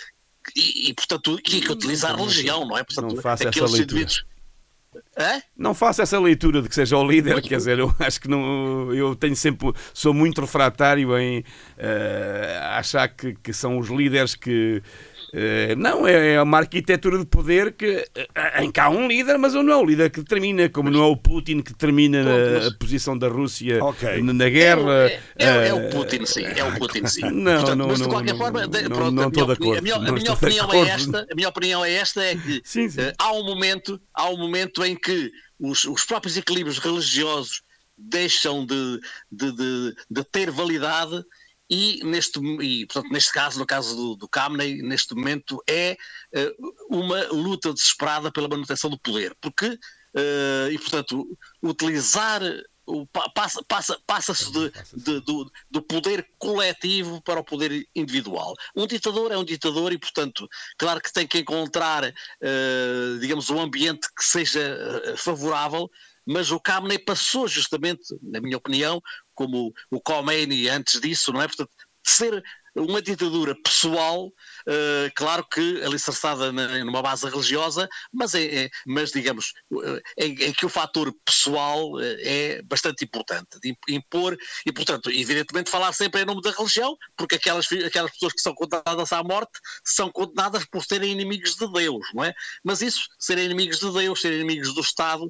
[0.56, 2.84] e, e, portanto, e que utiliza a religião, não é?
[2.84, 4.06] Portanto, Não faça essa leitura.
[5.16, 5.40] Hã?
[5.56, 8.92] Não faça essa leitura de que seja o líder, quer dizer, eu acho que não.
[8.92, 9.72] Eu tenho sempre.
[9.94, 11.44] Sou muito refratário em
[11.78, 14.82] eh, achar que, que são os líderes que.
[15.32, 19.38] Eh, não, é é uma arquitetura de poder que, eh, em que há um líder,
[19.38, 22.22] mas não é o líder que determina, como não é o Putin que determina
[22.66, 24.22] a, posição da Rússia Ok.
[24.22, 25.08] na, guerra.
[25.08, 26.44] É, é- é eh, o Putin, sim.
[26.44, 27.20] É o Putin, sim.
[27.30, 29.44] Não, Portanto, não, mas de não, qualquer não, forma, de- não, pronto, não a estou
[29.44, 31.26] minha de opinião- acordo, A minha, a minha opinião é esta.
[31.30, 33.00] A minha opinião é esta é que Sim, sim.
[33.00, 37.62] eh, há um momento, há um momento em que os, os próprios equilíbrios religiosos
[37.96, 38.98] deixam de,
[39.30, 41.22] de, de, de ter validade
[41.70, 44.28] e neste, e, portanto, neste caso, no caso do, do
[44.82, 45.96] neste momento é
[46.32, 46.54] eh,
[46.90, 49.78] uma luta desesperada pela manutenção do poder, porque
[50.14, 52.42] eh, e portanto utilizar
[52.84, 58.52] o, pa- passa, passa, passa-se de, de- do, do poder coletivo para o poder individual.
[58.74, 63.60] Um ditador é um ditador e, portanto, claro que tem que encontrar, eh, digamos, um
[63.60, 64.60] ambiente que seja
[65.16, 65.88] favorável,
[66.26, 69.00] mas o Khamenei passou justamente, na minha opinião,
[69.40, 71.46] como o Khomeini antes disso, não é?
[71.46, 71.70] Portanto,
[72.06, 72.42] ser
[72.76, 74.30] uma ditadura pessoal,
[74.68, 79.52] eh, claro que alicerçada na- numa base religiosa, mas, é, é- mas digamos,
[79.84, 84.72] eh, em, em que o fator pessoal eh, é bastante importante, de imp- impor, e
[84.72, 89.12] portanto, evidentemente falar sempre em nome da religião, porque aquelas, aquelas pessoas que são condenadas
[89.12, 92.32] à morte são condenadas por serem inimigos de Deus, não é?
[92.62, 95.28] Mas isso, serem inimigos de Deus, serem inimigos do Estado,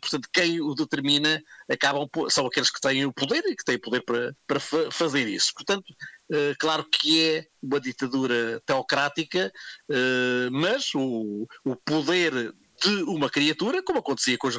[0.00, 1.40] portanto, quem o determina
[1.70, 5.28] acabam são aqueles que têm o poder e que têm poder para, para fa- fazer
[5.28, 5.52] isso.
[5.54, 5.94] Portanto,
[6.32, 9.52] eh, claro que é uma ditadura teocrática,
[9.90, 12.52] eh, mas o, o poder
[12.82, 14.56] de uma criatura, como acontecia com, os,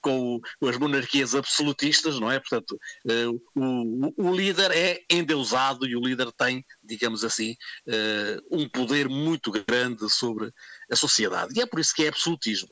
[0.00, 2.38] com as monarquias absolutistas, não é?
[2.38, 2.78] Portanto,
[3.08, 3.26] eh,
[3.56, 7.56] o, o- líder é endeusado e o líder tem, digamos assim,
[7.88, 10.52] eh, um poder muito grande sobre
[10.90, 11.54] a sociedade.
[11.58, 12.68] E é por isso que é absolutismo.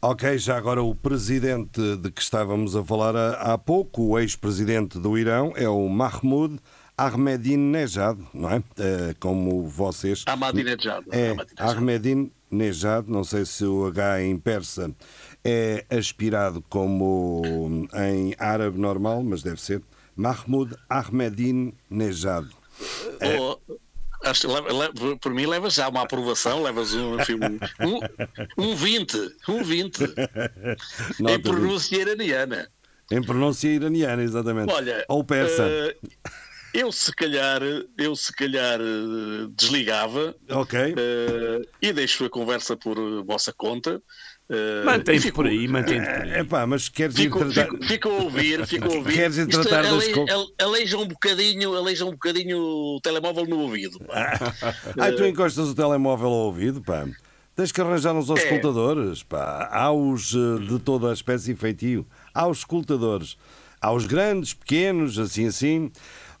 [0.00, 5.16] Ok, já agora o presidente de que estávamos a falar há, pouco, o ex-presidente do
[5.16, 6.58] Irão, é o Mahmoud
[6.96, 8.62] Ahmadinejad, não é?
[8.78, 10.24] Eh, como vocês.
[10.26, 11.04] Ahmadinejad.
[11.10, 11.76] É, Ahmadinejad.
[12.50, 14.94] Ahmadinejad, não sei se o H em persa
[15.44, 17.42] é aspirado como
[17.94, 19.82] em árabe normal, mas deve ser.
[20.16, 22.46] Mahmoud Ahmadinejad.
[23.20, 23.40] É.
[23.40, 23.58] Oh,
[24.24, 24.48] acho,
[25.20, 28.00] por mim levas já uma aprovação, levas um, enfim, um,
[28.58, 29.16] um 20,
[29.48, 29.98] um 20
[31.18, 32.68] Nota em pronúncia iraniana.
[33.10, 34.72] Em pronúncia iraniana, exatamente.
[34.72, 35.68] Olha, Ou persa.
[35.68, 35.96] eh,
[36.72, 37.60] eu se calhar,
[37.98, 40.94] eu se calhar eh, desligava ok.
[40.96, 44.02] eh, e deixo a conversa por vossa conta.
[44.50, 46.30] Eh, e Mantém-te por aí, mantém-te por aí.
[46.32, 47.70] É pá, mas queres ir Fico, tratar.
[47.70, 49.12] fico, fico a ouvir, fico a ouvir.
[49.14, 53.00] Queres ir Isto tratar das ale- co- ale- aleija um bocadinho, aleija um bocadinho o
[53.02, 53.98] telemóvel no ouvido.
[54.00, 54.38] pá.
[55.00, 57.06] Ai, tu encostas o telemóvel ao ouvido, pá.
[57.56, 59.68] Tens que arranjar uns auscultadores, pá.
[59.70, 62.04] Há os eh, de toda a espécie e feitio.
[62.34, 63.36] Há os escutadores.
[63.80, 65.92] Há os grandes, pequenos, assim, assim.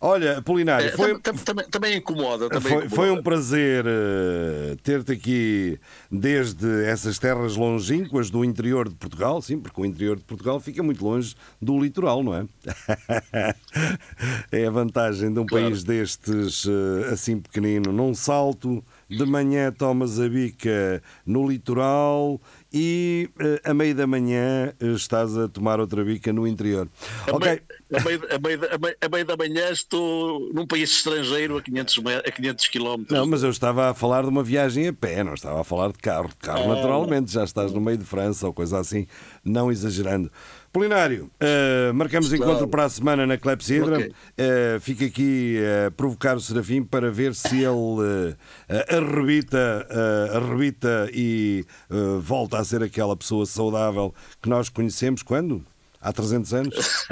[0.06, 2.48] Olha, Polinário, Eh, foi, tam- tam- também, também incomoda.
[2.50, 2.94] Também foi, incomoda.
[2.94, 5.80] foi um prazer eh, ter-te aqui
[6.12, 10.82] desde essas terras longínquas do interior de Portugal, sim, porque o interior de Portugal fica
[10.82, 12.44] muito longe do litoral, não é?
[14.52, 15.64] é a vantagem de um Claro.
[15.66, 17.90] país destes eh, assim pequenino.
[17.92, 18.84] Num salto,
[19.16, 22.40] de manhã tomas a bica no litoral
[22.72, 26.88] e eh, a meio da manhã eh, estás a tomar outra bica no interior.
[27.26, 27.46] A, Ok.
[27.46, 27.60] meio,
[27.94, 31.56] a, meio, a, meio, da- a, meio, a meio da manhã estou num país estrangeiro
[31.56, 33.16] a 500, me- a 500 quilómetros.
[33.18, 35.88] Não, mas eu estava a falar de uma viagem a pé, não estava a falar
[35.92, 36.28] de carro.
[36.28, 36.74] De carro, Ah.
[36.74, 39.06] naturalmente, já estás no meio de França ou coisa assim,
[39.44, 40.30] não exagerando.
[40.74, 42.42] Polinário, eh, marcamos Claro.
[42.44, 43.96] encontro para a semana na Clepsidra.
[43.96, 44.12] Ok.
[44.36, 45.56] Eh, fica aqui
[45.86, 48.34] a provocar o Serafim para ver se ele
[48.68, 54.12] eh, arrebita, eh, arrebita e eh, volta a ser aquela pessoa saudável
[54.42, 55.64] que nós conhecemos quando?
[56.04, 56.74] Há 300 anos.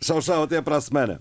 [0.00, 1.20] tchau, tchau, até para a semana.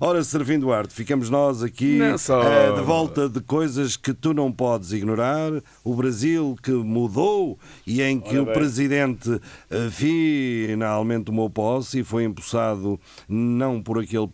[0.00, 4.34] Ora, servindo arte, ficamos nós aqui Não só- eh, de volta de coisas que tu
[4.34, 5.50] não podes ignorar.
[5.84, 8.54] O Brasil que mudou e em que Ora o bem.
[8.54, 9.40] presidente
[9.70, 14.28] eh, finalmente tomou posse e foi empossado não por aquele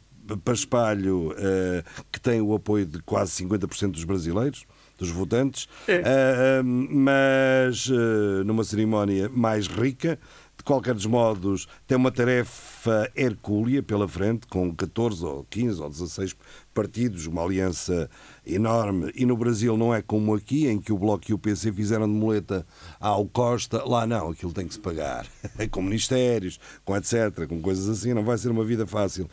[0.45, 4.65] paspalho eh, que tem o apoio de quase 50% dos brasileiros,
[4.99, 6.03] dos votantes, É.
[6.05, 10.19] eh, mas eh, numa cerimónia mais rica.
[10.59, 15.91] De qualquer dos modos, tem uma tarefa hercúlea pela frente, com 14 ou 15 ou
[15.91, 16.35] 16
[16.73, 18.09] partidos, uma aliança
[18.45, 19.13] enorme.
[19.15, 22.07] E no Brasil não é como aqui, em que o Bloco e o PC fizeram
[22.09, 22.67] de muleta
[22.99, 23.85] ao Costa.
[23.85, 25.27] Lá não, aquilo tem que se pagar.
[25.71, 28.15] com ministérios, com etc., com coisas assim.
[28.15, 29.29] Não vai ser uma vida fácil.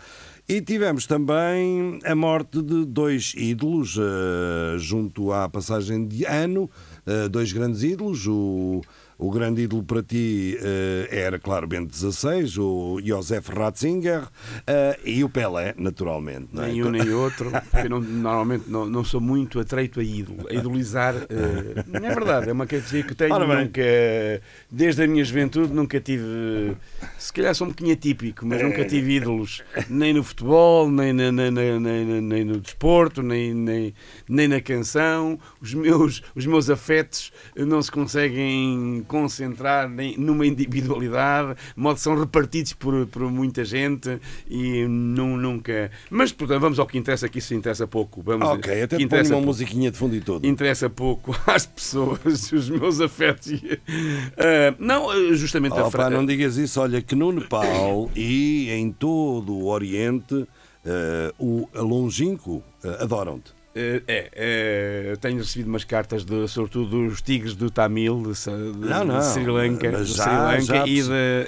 [0.53, 6.69] E tivemos também a morte de dois ídolos, eh, junto à passagem de ano,
[7.07, 8.27] eh, dois grandes ídolos.
[8.27, 8.79] O,
[9.25, 14.23] o grande ídolo para ti eh, era, claro, Bento XVI, o Josef Ratzinger
[14.67, 16.49] eh, e o Pelé, naturalmente.
[16.51, 16.67] não é?
[16.67, 20.53] Nem um nem outro, porque não- normalmente não, não sou muito atreito a ídolo, a
[20.53, 21.15] idolizar.
[21.29, 23.81] eh, não é verdade, é uma característica que tenho nunca,
[24.69, 26.75] desde a minha juventude, nunca tive.
[27.17, 31.31] Se calhar sou um bocadinho atípico, mas nunca tive ídolos, nem no futebol, nem, na-
[31.31, 33.93] na- na- nem no desporto, nem, nem,
[34.27, 35.39] nem na canção.
[35.61, 39.87] Os meus, os meus afetos não se conseguem concentrar
[40.17, 45.91] numa individualidade, de modo são repartidos por, por muita gente e nu- nunca.
[46.09, 48.23] Mas, portanto, vamos ao que interessa, que isso interessa pouco.
[48.23, 49.45] Vamos, Ok, até que interessa uma pouco.
[49.47, 50.47] musiquinha de fundo e tudo.
[50.47, 53.51] Interessa pouco às pessoas, os meus afetos.
[54.37, 58.09] Ah, não, ah, justamente a Oh, fra- pá, não digas isso, olha que no Nepal
[58.15, 60.47] e em todo o Oriente
[60.85, 63.53] eh, o longínquo eh, adoram-te.
[63.75, 64.29] Eh, É,
[65.11, 69.17] é, tenho recebido umas cartas, de, sobretudo dos tigres do Tamil, de, de- Não, não.
[69.17, 71.01] de Sri Lanka, já- Sri Lanka já e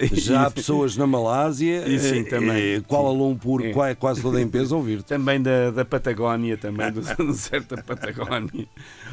[0.09, 2.73] de, Já há pessoas na Malásia, E sim, eh, também.
[2.77, 3.71] eh, Kuala Lumpur, É.
[3.73, 5.05] qua- quase toda a empresa a ouvir-te.
[5.05, 7.01] também da, da Patagónia, também do
[7.69, 8.67] da Patagónia.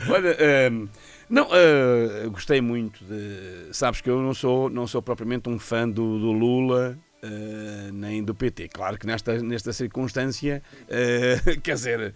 [0.08, 0.36] Olha,
[0.72, 0.88] hum,
[1.28, 3.74] não, ah, gostei muito de.
[3.74, 6.98] Sabes que eu não sou, não sou propriamente um fã do, do Lula.
[7.22, 8.68] Ah, nem do PT.
[8.68, 12.14] Claro que nesta, nesta circunstância, ah, quer dizer,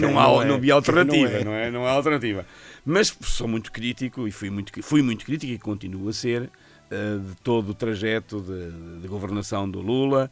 [0.00, 0.48] não, não há, é?
[0.48, 1.66] não havia alternativa, não, não é?
[1.66, 1.70] é?
[1.70, 2.44] Não há alternativa.
[2.84, 6.50] Mas sou muito crítico e fui muito, fui muito crítico e continuo a ser
[6.90, 10.30] ah, de todo o trajeto de, de governação do Lula,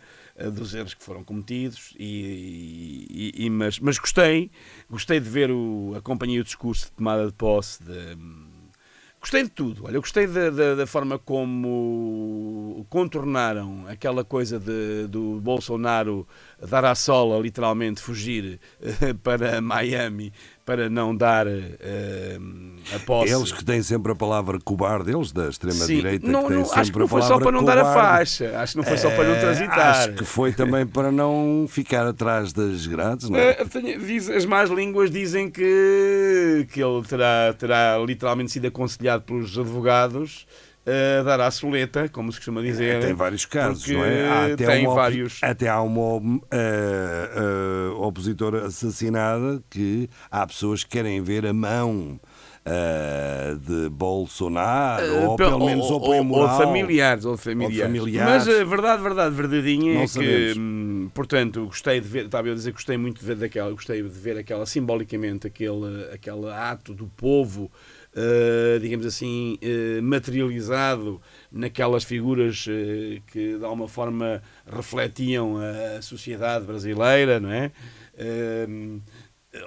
[0.53, 4.51] dos erros que foram cometidos, e, e- e- mas, mas gostei,
[4.91, 8.15] gostei de ver o, acompanhei o discurso de tomada de posse de,
[9.27, 9.87] Gostei de tudo.
[9.87, 16.25] Olha, eu gostei da, da- da forma como contornaram aquela coisa de, do Bolsonaro
[16.63, 20.33] dar à sola, literalmente fugir eh, para Miami
[20.65, 22.66] para não dar posse.
[23.27, 26.81] Eles que têm sempre a palavra cobarde, eles da extrema-direita, não, que têm não, sempre
[26.81, 28.01] acho que a não foi só para não dar a cobarde.
[28.09, 29.79] faixa, acho que não foi só para não Eh, transitar.
[29.91, 33.51] Acho que foi também para não ficar atrás das grades, não é?
[33.61, 39.59] Eh, diz- as más línguas dizem que, que ele terá, terá literalmente sido aconselhado pelos
[39.59, 40.47] advogados
[41.19, 43.01] a dar à soleta, como se costuma dizer.
[43.01, 44.23] Tem vários casos, não é?
[44.29, 45.39] Há até tem uma, vários.
[45.43, 52.21] Até há uma eh, eh, opositora assassinada que há pessoas que querem ver a mão
[52.69, 56.57] eh, de Bolsonaro, ou Eh, Pel- pelo menos o ou, ou moral.
[56.59, 57.97] familiares, ou familiares.
[58.01, 58.47] familiares.
[58.47, 60.53] Mas a verdade, verdade, verdadeira Não é sabemos.
[60.55, 64.03] que, hum, portanto, gostei de ver, estava a dizer gostei muito de ver daquela, gostei
[64.03, 67.71] de ver aquela, simbolicamente, aquele, aquele ato do povo,
[68.17, 71.21] eh, digamos assim, eh, materializado
[71.53, 77.71] naquelas figuras eh, que de alguma forma refletiam a sociedade brasileira, não é?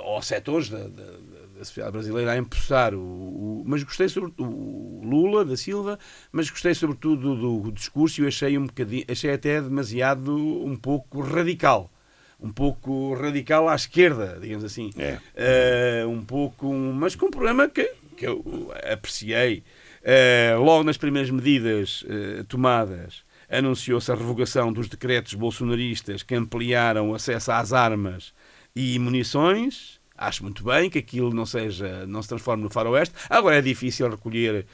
[0.04, 1.18] Ou setores da, da-
[1.60, 6.00] da sociedade brasileira a empossar o, o- mas gostei sobre o Lula da Silva
[6.32, 10.34] mas gostei sobretudo do, do discurso e achei um bocadinho achei até demasiado
[10.66, 11.92] um pouco radical
[12.40, 15.20] um pouco radical à esquerda digamos assim É.
[15.36, 19.64] Eh, um pouco um- mas com um problema que, que eu apreciei
[20.02, 27.10] Eh, logo nas primeiras medidas eh, tomadas anunciou-se a revogação dos decretos bolsonaristas que ampliaram
[27.12, 28.34] o acesso às armas
[28.74, 29.99] e munições.
[30.22, 33.16] Acho muito bem que aquilo não seja, não se transforme no faroeste.
[33.30, 34.66] Agora é difícil recolher,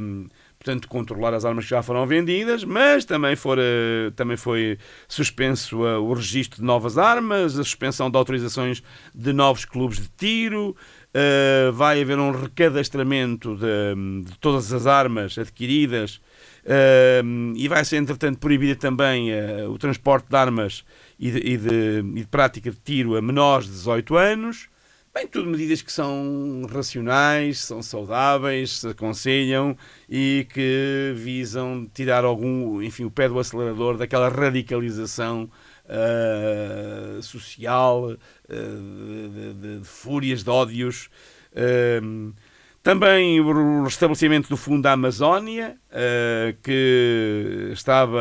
[0.00, 0.26] hum,
[0.58, 5.86] portanto, controlar as armas que já foram vendidas, mas também, for, eh, também foi suspenso
[5.86, 8.82] eh, o registro de novas armas, a suspensão de autorizações
[9.14, 10.74] de novos clubes de tiro,
[11.12, 16.18] eh, vai haver um recadastramento de, de todas as armas adquiridas
[17.22, 19.28] um, e vai ser, entretanto, proibida também
[19.68, 20.82] o transporte de armas
[21.20, 24.72] e de, e de- e de prática de tiro a menores de 18 anos.
[25.14, 29.76] Bem, tudo medidas que são racionais, são saudáveis, se aconselham
[30.10, 35.48] e que visam tirar algum, enfim, o pé do acelerador daquela radicalização
[35.88, 38.16] ah, social, ah,
[38.48, 41.08] de, de- de- fúrias, de ódios.
[41.54, 42.32] Ah,
[42.82, 48.20] também o restabelecimento do Fundo da Amazónia, ah, que estava,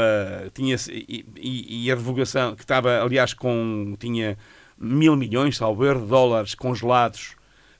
[0.53, 4.37] tinha, e- e a revogação, que estava, aliás, com, tinha
[4.83, 7.35] mil milhões, salvo erro, de dólares congelados,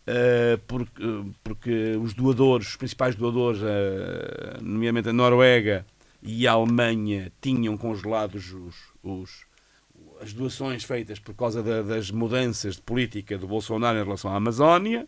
[0.08, 1.04] ah, porque,
[1.44, 5.86] porque os doadores, os principais doadores, ah, nomeadamente a Noruega
[6.22, 9.46] e a Alemanha, tinham congelados os, os-
[10.22, 14.36] as doações feitas por causa da- das mudanças de política do Bolsonaro em relação à
[14.38, 15.06] Amazónia.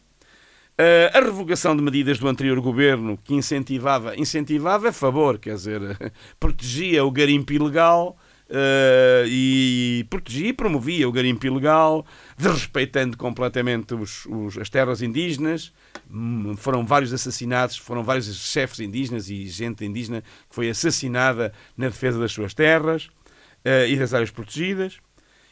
[0.77, 5.79] Uh, a revogação de medidas do anterior governo que incentivava, incentivava a favor, quer dizer,
[6.37, 8.17] protegia o garimpo ilegal
[8.49, 12.05] uh, e protegia e promovia o garimpo ilegal,
[12.37, 15.71] desrespeitando completamente os- os- as terras indígenas.
[16.11, 21.87] Hum, Foram vários assassinatos, foram vários chefes indígenas e gente indígena que foi assassinada na
[21.87, 23.05] defesa das suas terras
[23.65, 24.97] uh, e das áreas protegidas.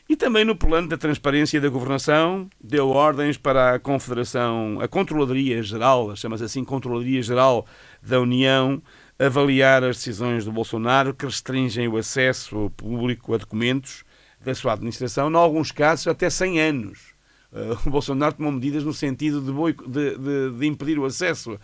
[0.08, 5.64] E também no plano da transparência da governação, deu ordens para a Confederação, a Controladoria
[5.64, 7.66] Geral, chama-se assim Controladoria Geral
[8.02, 8.82] da União,
[9.18, 14.04] avaliar as decisões do Bolsonaro que restringem o acesso público a documentos
[14.44, 17.13] da sua administração, em alguns casos até 100 anos.
[17.54, 21.58] Uh, o Bolsonaro tomou medidas no sentido de, de- de- de impedir o acesso um,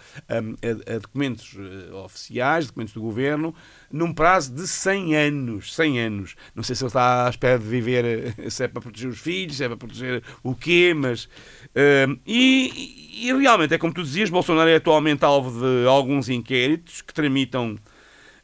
[0.92, 3.56] a, a documentos uh, oficiais, documentos do governo,
[3.92, 5.74] num prazo de 100 anos.
[5.76, 6.36] 100 anos.
[6.54, 9.20] Não sei se ele está à espera de viver, uh, se é para proteger os
[9.20, 11.28] filhos, se é para proteger o quê, mas.
[12.08, 17.02] um, e, e realmente, é como tu dizias, Bolsonaro é atualmente alvo de alguns inquéritos
[17.02, 17.78] que tramitam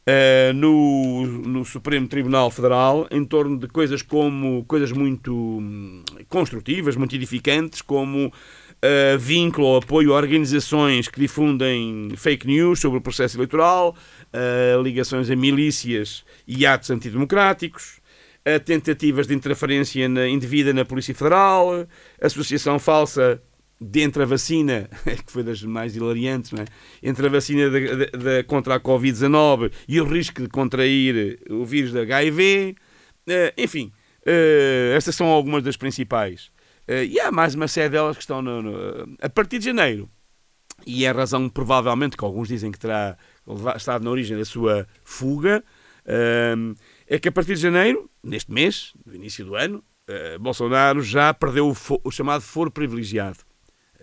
[0.08, 6.94] eh, no, no Supremo Tribunal Federal em torno de coisas como coisas muito hum, construtivas,
[6.94, 8.32] muito edificantes, como
[8.80, 13.96] eh, vínculo ou apoio a organizações que difundem fake news sobre o processo eleitoral,
[14.32, 18.00] eh, ligações a milícias e atos antidemocráticos,
[18.44, 21.84] a tentativas de interferência indevida na Polícia Federal,
[22.22, 23.42] associação falsa
[23.94, 24.88] entre a vacina,
[25.26, 26.64] que foi das mais hilariantes, é?
[27.02, 32.00] entre a vacina da- contra a Covid-19 e o risco de contrair o vírus da
[32.00, 32.74] HIV.
[33.28, 33.92] Eh, enfim,
[34.24, 36.50] eh, estas são algumas das principais.
[36.88, 40.08] Eh, e há mais uma série delas que estão no- no- a partir de janeiro.
[40.86, 43.16] E é a razão, provavelmente, que alguns dizem que terá
[43.76, 45.64] estado na origem da sua fuga,
[46.06, 46.74] ehm,
[47.06, 49.82] é que a partir de janeiro, neste mês, no início do ano,
[50.40, 53.38] Bolsonaro já perdeu o, o chamado foro privilegiado.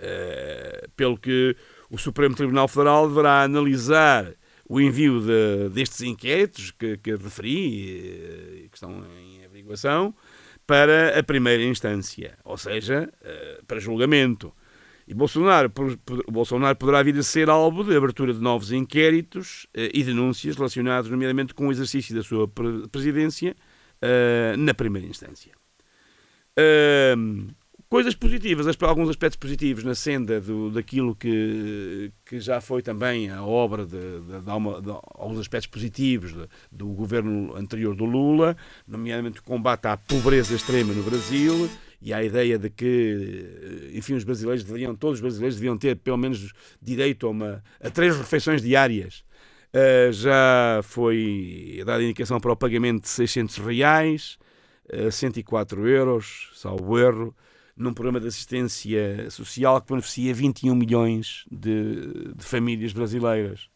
[0.06, 1.56] Eh, pelo que
[1.90, 4.34] o Supremo Tribunal Federal deverá analisar
[4.68, 8.12] o envio de- destes inquéritos que, que referi,
[8.66, 10.14] eh, que estão em averiguação,
[10.68, 14.54] para a primeira instância, ou seja, eh, para julgamento.
[15.08, 15.72] E Bolsonaro,
[16.30, 21.54] Bolsonaro poderá vir a ser alvo de abertura de novos inquéritos e denúncias relacionados, nomeadamente,
[21.54, 23.54] com o exercício da sua pre- presidência
[24.58, 25.52] na primeira instância.
[27.94, 33.30] Coisas positivas, as- alguns aspectos positivos na senda do, daquilo que, que já foi também
[33.30, 36.34] a obra de, de, de, de alguns aspectos positivos
[36.72, 41.70] do governo anterior do Lula, nomeadamente o combate à pobreza extrema no Brasil
[42.02, 46.18] e à ideia de que, enfim, os brasileiros deveriam, todos os brasileiros deviam ter pelo
[46.18, 49.24] menos direito a, uma, a três refeições diárias.
[49.72, 54.40] Uh, já foi dada indicação para o pagamento de 600 reais,
[54.92, 57.36] uh, 104 euros, salvo erro,
[57.76, 63.70] num programa de assistência social que beneficia 21 milhões de, de famílias brasileiras.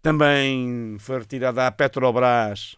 [0.00, 2.76] Também foi retirada a Petrobras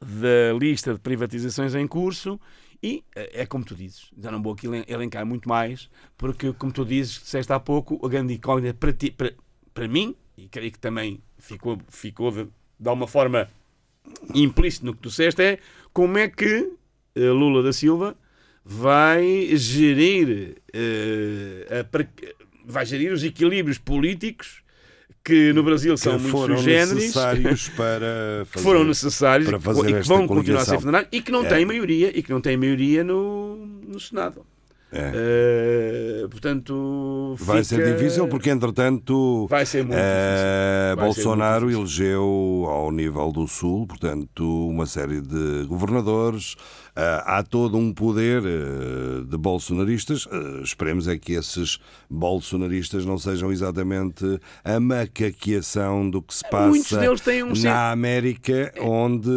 [0.00, 2.40] da lista de privatizações em curso
[2.82, 6.84] e é como tu dizes, já não vou aqui elencar muito mais, porque como tu
[6.84, 9.34] dizes, disseste há pouco, a grande incógnita para, ti, para,
[9.74, 12.44] para mim, e creio que também ficou, ficou de,
[12.78, 13.50] de alguma forma
[14.32, 15.58] implícito no que tu disseste, é
[15.92, 16.72] como é que
[17.16, 18.16] Lula da Silva
[18.70, 22.06] vai gerir, uh,
[22.66, 24.62] vai gerir os equilíbrios políticos
[25.24, 30.00] que no Brasil que são muito necessários para fazer, que foram necessários para fazer e
[30.02, 31.48] que vão continuar a ser funcionários e que não É.
[31.48, 34.44] têm maioria e que não têm maioria no, no Senado.
[34.90, 36.22] É.
[36.24, 40.96] Uh, portanto, Vai fica- ser difícil porque, entretanto, Vai ser muito difícil.
[40.96, 42.04] Vai ser Bolsonaro muito difícil.
[42.06, 46.56] elegeu ao nível do Sul, portanto, uma série de governadores.
[47.00, 50.26] Eh, há todo um poder eh, de bolsonaristas.
[50.32, 51.78] Eh, esperemos é que esses
[52.10, 54.24] bolsonaristas não sejam exatamente
[54.64, 59.30] a macaqueação do que se passa um na certo- América, onde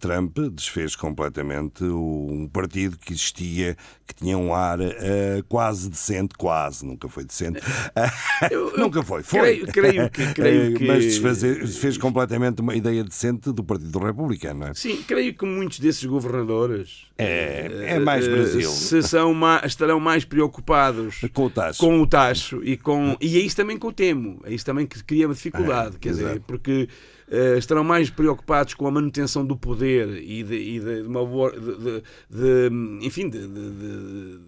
[0.00, 3.76] Trump desfez completamente um partido que existia,
[4.06, 4.78] que tinha um ar
[5.50, 7.60] quase decente, quase, nunca foi decente.
[8.50, 9.40] Eu- nunca foi, foi.
[9.40, 13.98] creio- creio que- creio Eh, que- Mas desfazer- fez completamente uma ideia decente do Partido
[13.98, 14.74] Republicano, não é?
[14.74, 16.85] Sim, creio que muitos desses governadores
[17.18, 18.68] É, é mais eh, Brasil.
[18.70, 21.78] se são ma- estarão mais preocupados Com o tacho.
[21.78, 24.86] com o tacho e com e é isso também que eu temo é isso também
[24.86, 26.88] que cria uma dificuldade É, quer dizer porque
[27.30, 31.50] eh, estarão mais preocupados com a manutenção do poder e de, e de uma boa
[31.52, 34.38] de, de- de- enfim de, de- de-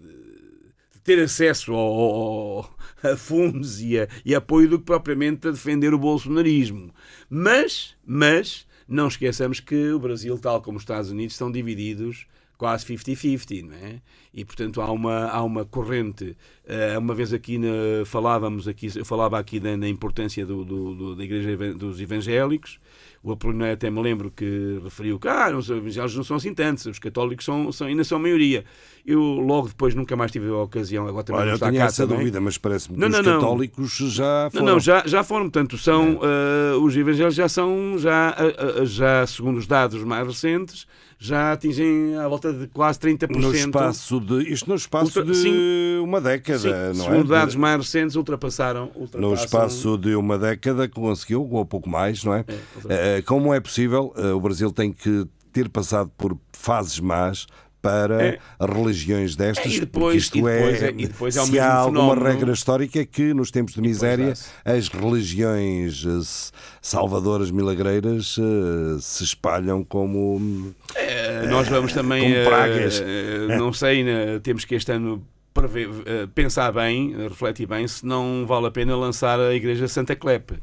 [0.93, 5.51] de ter acesso ao, ao- a fundos e, a, e apoio do que propriamente a
[5.51, 6.93] defender o bolsonarismo
[7.29, 12.25] mas mas não esqueçamos que o Brasil tal como os Estados Unidos estão divididos
[12.59, 14.01] quase 50-50, não é?
[14.33, 16.35] E portanto há uma, há uma corrente.
[16.67, 20.93] eh, uma vez aqui na- falávamos aqui, eu falava aqui da, na importância do, do-
[20.93, 22.77] do- da Igreja dos Evangélicos.
[23.23, 26.85] O Apolinário até me lembro que referiu que ah, os evangélicos não são assim tantos,
[26.85, 28.63] os católicos são, são, ainda são a maioria.
[29.05, 32.03] Eu logo depois nunca mais tive a ocasião, agora também Olha, não eu tinha essa
[32.03, 32.19] também.
[32.19, 33.39] dúvida, mas parece-me que Não, os não, não.
[33.41, 34.65] católicos já Não, foram.
[34.65, 39.57] não, já, já foram, portanto, são eh, os evangélicos já são, já, eh, já segundo
[39.57, 40.87] os dados mais recentes,
[41.21, 43.29] já atingem à volta de quase 30%.
[43.35, 44.51] No espaço de.
[44.53, 45.97] Isto no espaço Ultra- de sim.
[45.99, 46.59] uma década,
[46.93, 47.37] Sim, não segundo é?
[47.39, 48.89] dados mais recentes, ultrapassaram.
[48.95, 52.45] ultrapassam No espaço de uma década conseguiu, ou pouco mais, não é?
[52.87, 57.45] Eh, Como é possível, eh, o Brasil tem que ter passado por fases más
[57.81, 58.39] para É.
[58.59, 61.73] religiões destas, É, e porque depois- isto depois é, é- depois é o se há
[61.75, 62.25] alguma fenómeno.
[62.27, 64.33] regra histórica é que nos tempos de miséria
[64.65, 71.08] as religiões eh, salvadoras milagreiras eh, se espalham como Eh,
[71.47, 72.33] nós vamos também.
[72.33, 73.01] eh, pragas.
[73.05, 77.87] eh, não sei, né, temos que este ano prever- eh, pensar bem, eh, refletir bem,
[77.87, 80.55] se não vale a pena lançar a Igreja Santa Clepe.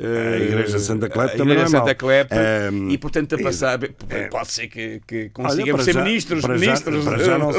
[0.00, 1.94] A Igreja Santa Clepe a também Igreja é Santa mau.
[1.94, 3.78] Clepe Ehm, e portanto a passar
[4.08, 4.28] é.
[4.28, 7.58] pode ser que, que consigamos ser já- ministros para já- ministros para já não, se,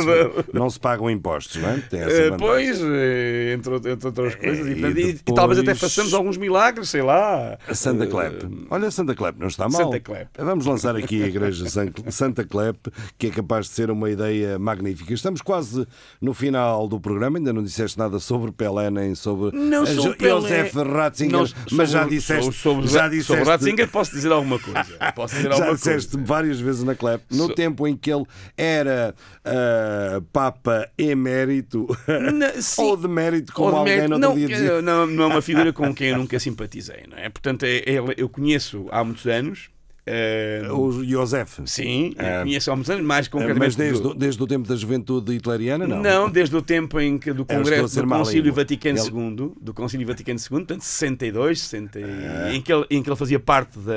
[0.53, 1.75] não se pagam impostos, não é?
[1.93, 6.13] Eh, pois, eh, entre, entre outras coisas, e, e portanto, e- depois- talvez até façamos
[6.13, 7.57] alguns milagres, sei lá.
[7.67, 8.47] A Santa Clepe.
[8.69, 9.83] Olha, Santa Clepe não está mal.
[9.83, 10.29] Santa Clepe.
[10.37, 14.59] Vamos lançar aqui a Igreja San- Santa Clepe, que é capaz de ser uma ideia
[14.59, 15.13] magnífica.
[15.13, 15.87] Estamos quase
[16.21, 19.85] no final do programa, ainda não disseste nada sobre Pelé nem sobre Não a
[20.17, 20.29] Pelé.
[20.41, 24.59] Josef Ratzinger, Não, mas já sobre- disseste, sobre, já sobre, disseste, Ratzinger posso dizer alguma
[24.59, 24.85] coisa.
[25.15, 26.25] Posso dizer já alguma disseste coisa.
[26.27, 28.25] várias vezes na Clepe, no So- tempo em que ele
[28.57, 29.13] era
[29.43, 31.87] ah, Papa emérito
[32.77, 34.81] ou de mérito, como de alguém mérito- não não, dizer.
[34.83, 37.29] não, não é uma figura com quem eu nunca simpatizei, não é?
[37.29, 39.69] Portanto, é- ele- eu conheço há muitos anos.
[40.05, 41.61] Eh, O Josef.
[41.65, 43.59] Sim, eu Ah, conheço há muitos anos, mais concretamente.
[43.65, 46.01] Mas desde, do- o- desde o tempo da juventude hitleriana, não?
[46.01, 48.53] Não, desde o tempo em que do a Congresso do Concílio.
[48.53, 52.53] Vaticano II, do Concílio Vaticano II, portanto 62, 60, e- Ah.
[52.55, 53.93] em, que ele, em que ele fazia parte da,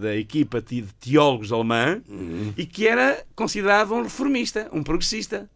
[0.00, 2.52] da equipa de de teólogos alemã Uhum.
[2.56, 5.48] e que era considerado um reformista, um progressista.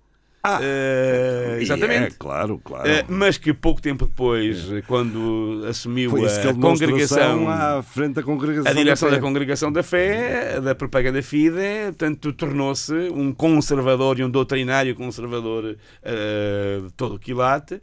[0.42, 2.14] Ah, E exatamente.
[2.14, 2.88] É, claro, claro.
[2.88, 8.70] Eh, mas que pouco tempo depois, eh, quando assumiu a congregação, à frente da congregação.
[8.70, 14.24] a direção da da congregação da fé, da propaganda fide, portanto, tornou-se um conservador e
[14.24, 17.80] um doutrinário conservador eh, de todo o quilate.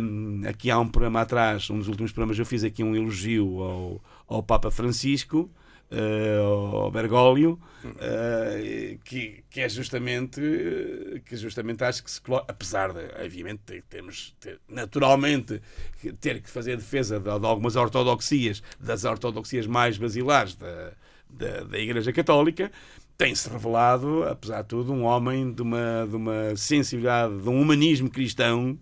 [0.00, 3.60] Um, aqui há um programa atrás, um dos últimos programas, eu fiz aqui um elogio
[3.60, 5.50] ao, ao Papa Francisco,
[6.40, 7.58] ao Bergoglio,
[8.00, 10.40] eh, que, que é justamente
[11.24, 15.60] que justamente acho que se coloca, apesar de, obviamente, temos ter- naturalmente
[16.20, 20.92] ter que fazer defesa de, de algumas ortodoxias, das ortodoxias mais basilares da,
[21.28, 22.70] da, da Igreja Católica,
[23.16, 28.10] tem-se revelado, apesar de tudo, um homem de uma, de uma sensibilidade, de um humanismo
[28.10, 28.76] cristão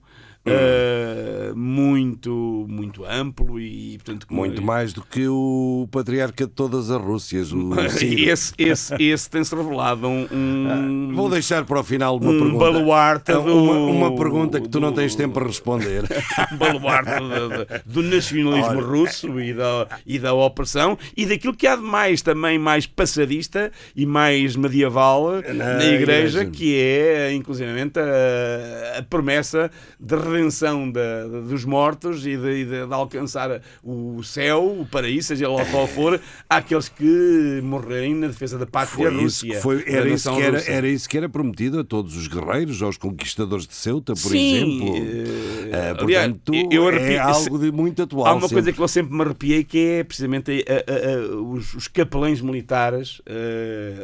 [0.45, 7.01] eh, muito, muito amplo e, portanto, Muito mais do que o patriarca de todas as
[7.01, 12.31] Rússias, o esse, esse, esse tem-se revelado um, um, Vou deixar para o final uma
[12.31, 12.59] um pergunta.
[12.65, 13.77] baluarte Ah, do, uma,
[14.09, 16.05] uma pergunta que tu não do- tens tempo para responder.
[16.53, 18.87] um baluarte do, do- do nacionalismo Ora.
[18.87, 23.71] russo e da, e da opressão e daquilo que há de mais também mais passadista
[23.95, 26.45] e mais medieval na, Na igreja, igreja.
[26.47, 29.71] que é inclusivamente a, a promessa
[30.01, 35.49] de redenção da- dos mortos e de, de- de alcançar o céu, o paraíso, seja
[35.49, 39.61] lá qual for, àqueles que morrerem na defesa da pátria Foi isso Rússia.
[39.61, 42.97] foi, era, isso que era, era isso que era prometido a todos os guerreiros, aos
[42.97, 44.97] conquistadores de Ceuta, por Sim, exemplo.
[44.97, 48.27] eh, Ah, aliás, portanto, eu é arrepio- algo de muito atual.
[48.27, 48.55] Há uma sempre.
[48.57, 52.41] coisa que eu sempre me arrepiei que é precisamente a- a- a- os, os capelães
[52.41, 53.21] militares.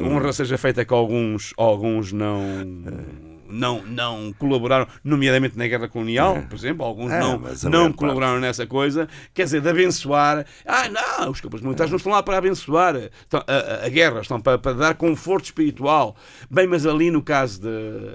[0.01, 0.07] Hum.
[0.15, 2.39] honra seja feita que alguns, alguns não,
[3.49, 7.39] não, não colaboraram, nomeadamente na guerra colonial, por exemplo, alguns É, não,
[7.69, 10.45] não colaboraram nessa coisa, quer dizer, de abençoar.
[10.65, 14.21] Ah, não, os campos militares não estão lá para abençoar estão- a, a- a guerra,
[14.21, 16.15] estão para, para dar conforto espiritual.
[16.49, 17.69] Bem, mas ali no caso de,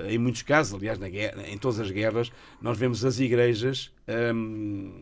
[0.09, 2.30] em muitos casos, aliás, na guerra, em todas as guerras,
[2.62, 3.91] nós vemos as igrejas
[4.35, 4.93] hum,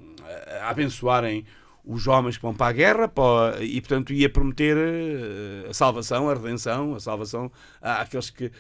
[0.61, 1.45] a abençoarem
[1.85, 6.31] os homens que vão para a guerra para- e, portanto, ia prometer eh, a salvação,
[6.31, 7.51] a redenção, a salvação
[7.83, 8.51] àqueles que.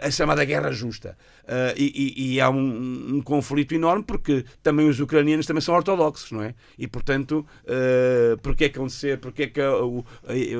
[0.00, 1.16] a chamada guerra justa.
[1.46, 5.74] Ah, e, e- e há um, um conflito enorme porque também os ucranianos também são
[5.74, 6.54] ortodoxos, não é?
[6.78, 10.04] E, portanto, uh, porque é que acontecer, porque é que o,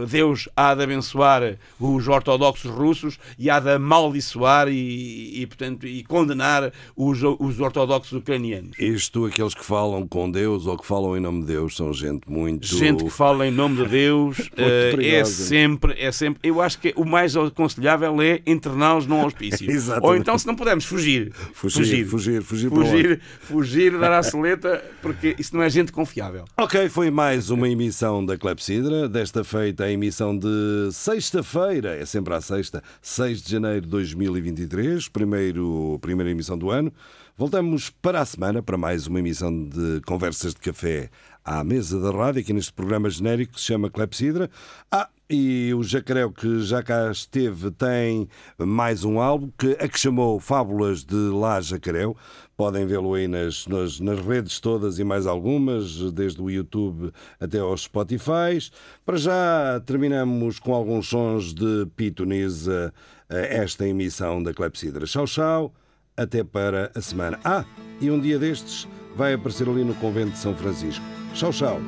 [0.03, 5.87] o Deus há de abençoar os ortodoxos russos e há de amaldiçoar e, e, portanto,
[5.87, 8.77] e condenar os, os ortodoxos ucranianos?
[8.79, 12.29] Isto, aqueles que falam com Deus ou que falam em nome de Deus, são gente
[12.29, 12.67] muito.
[12.67, 16.41] Gente que fala em nome de Deus eh, é sempre, é sempre.
[16.43, 19.69] Eu acho que o mais aconselhável é interná-los num hospício.
[20.03, 21.33] Ou então, se não pudermos, fugir.
[21.53, 22.91] Fugir, fugir, fugir onde?
[22.91, 26.45] fugir, fugir, dar à soleta, porque isso não é gente confiável.
[26.57, 32.35] Ok, foi mais uma emissão da Clepsidra, desta feita a emissão de sexta-feira, é sempre
[32.35, 36.93] à sexta, 6 de janeiro de 2023, primeiro, primeira emissão do ano.
[37.37, 41.11] Voltamos para a semana para mais uma emissão de Conversas de Café
[41.45, 44.51] à mesa da rádio, aqui neste programa genérico que se chama Clepsidra.
[44.91, 48.29] Ah, e o Jacaré, que já cá esteve, tem
[48.59, 52.15] mais um álbum que, a que chamou Fábulas de Lá Jacaréu.
[52.55, 57.11] Podem vê-lo aí nas, nas, nas redes todas e mais algumas, desde o YouTube
[57.41, 58.59] até aos Spotify.
[59.07, 62.93] Para já terminamos com alguns sons de Pitoniza
[63.31, 65.07] esta emissão da Clepsidra.
[65.07, 65.75] Tchau, tchau.
[66.15, 67.41] Até para a semana.
[67.43, 67.65] Ah,
[68.03, 71.03] e um dia destes vai aparecer ali no Convento de São Francisco.
[71.33, 71.81] Tchau, tchau.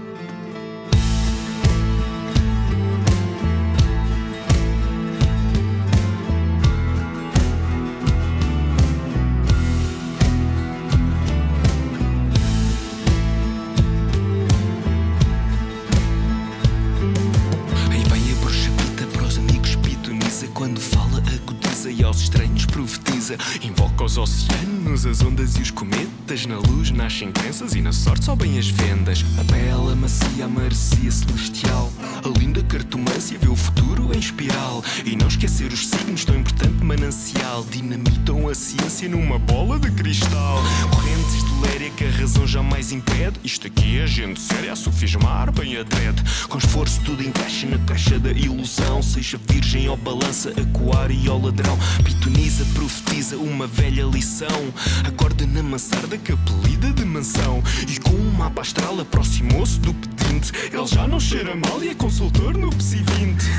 [23.63, 26.47] Invoca os oceanos, as ondas e os cometas.
[26.47, 29.25] Na luz nascem crenças e na sorte sobem as vendas.
[29.39, 31.93] A bela macia, a marecia celestial.
[32.25, 34.83] A linda cartomância vê o futuro em espiral.
[35.05, 37.65] E não esquecer os signos, tão importante manancial.
[37.71, 40.63] Dinamitam a ciência numa bola de cristal.
[40.91, 41.54] Correntes de
[41.97, 43.41] que a razão jamais impede.
[43.45, 48.19] Isto aqui é gente séria a sofismar bem adrede Com esforço tudo encaixa na caixa
[48.19, 49.03] da ilusão.
[49.03, 51.79] Seja virgem ou balança, acuar e ao ladrão.
[52.05, 54.73] Pitoniza, profetiza uma velha lição.
[55.07, 57.63] Acorda na mansarda que apelida de mansão.
[57.89, 60.53] E com um mapa astral aproximou-se do pedinte.
[60.73, 63.45] Ele já não cheira mal e é consultor no PSI 20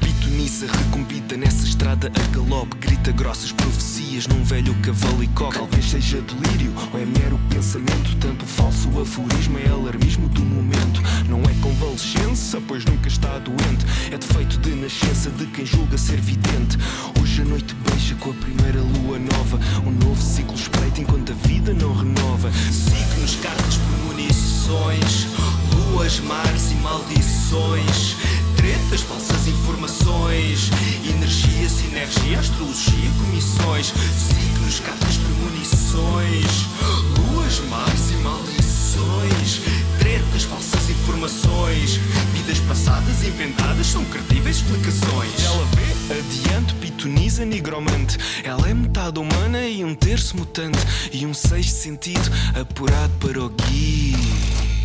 [0.00, 0.66] Pitoniza
[1.34, 5.58] nessa estrada a galope Grita grossas profecias num velho cavalo e coque.
[5.58, 11.00] Talvez seja delírio ou é mero pensamento Tanto falso aforismo é alarmismo do momento.
[11.28, 13.86] Não é convalescença, pois nunca está doente.
[14.12, 16.76] É defeito de nascença de quem julga ser vidente.
[17.20, 19.58] Hoje a noite beija com a primeira lua nova.
[19.86, 22.52] Um novo ciclo espreita enquanto a vida não renova.
[22.52, 25.26] Signos, cartas, premonições
[25.96, 28.16] Luas, mares e maldições
[28.66, 30.70] Tretas, falsas informações
[31.08, 36.66] Energia, sinergia, astrologia, comissões Signos, cartas, premonições
[37.16, 39.60] Luas, mares e maldições
[40.00, 42.00] Tretas, falsas informações
[42.32, 45.44] Vidas passadas inventadas são credíveis explicações.
[45.44, 48.18] Ela vê adiante, pitoniza, nigromante.
[48.42, 50.78] Ela é metade humana e um terço mutante
[51.12, 54.75] E um sexto sentido apurado para o guia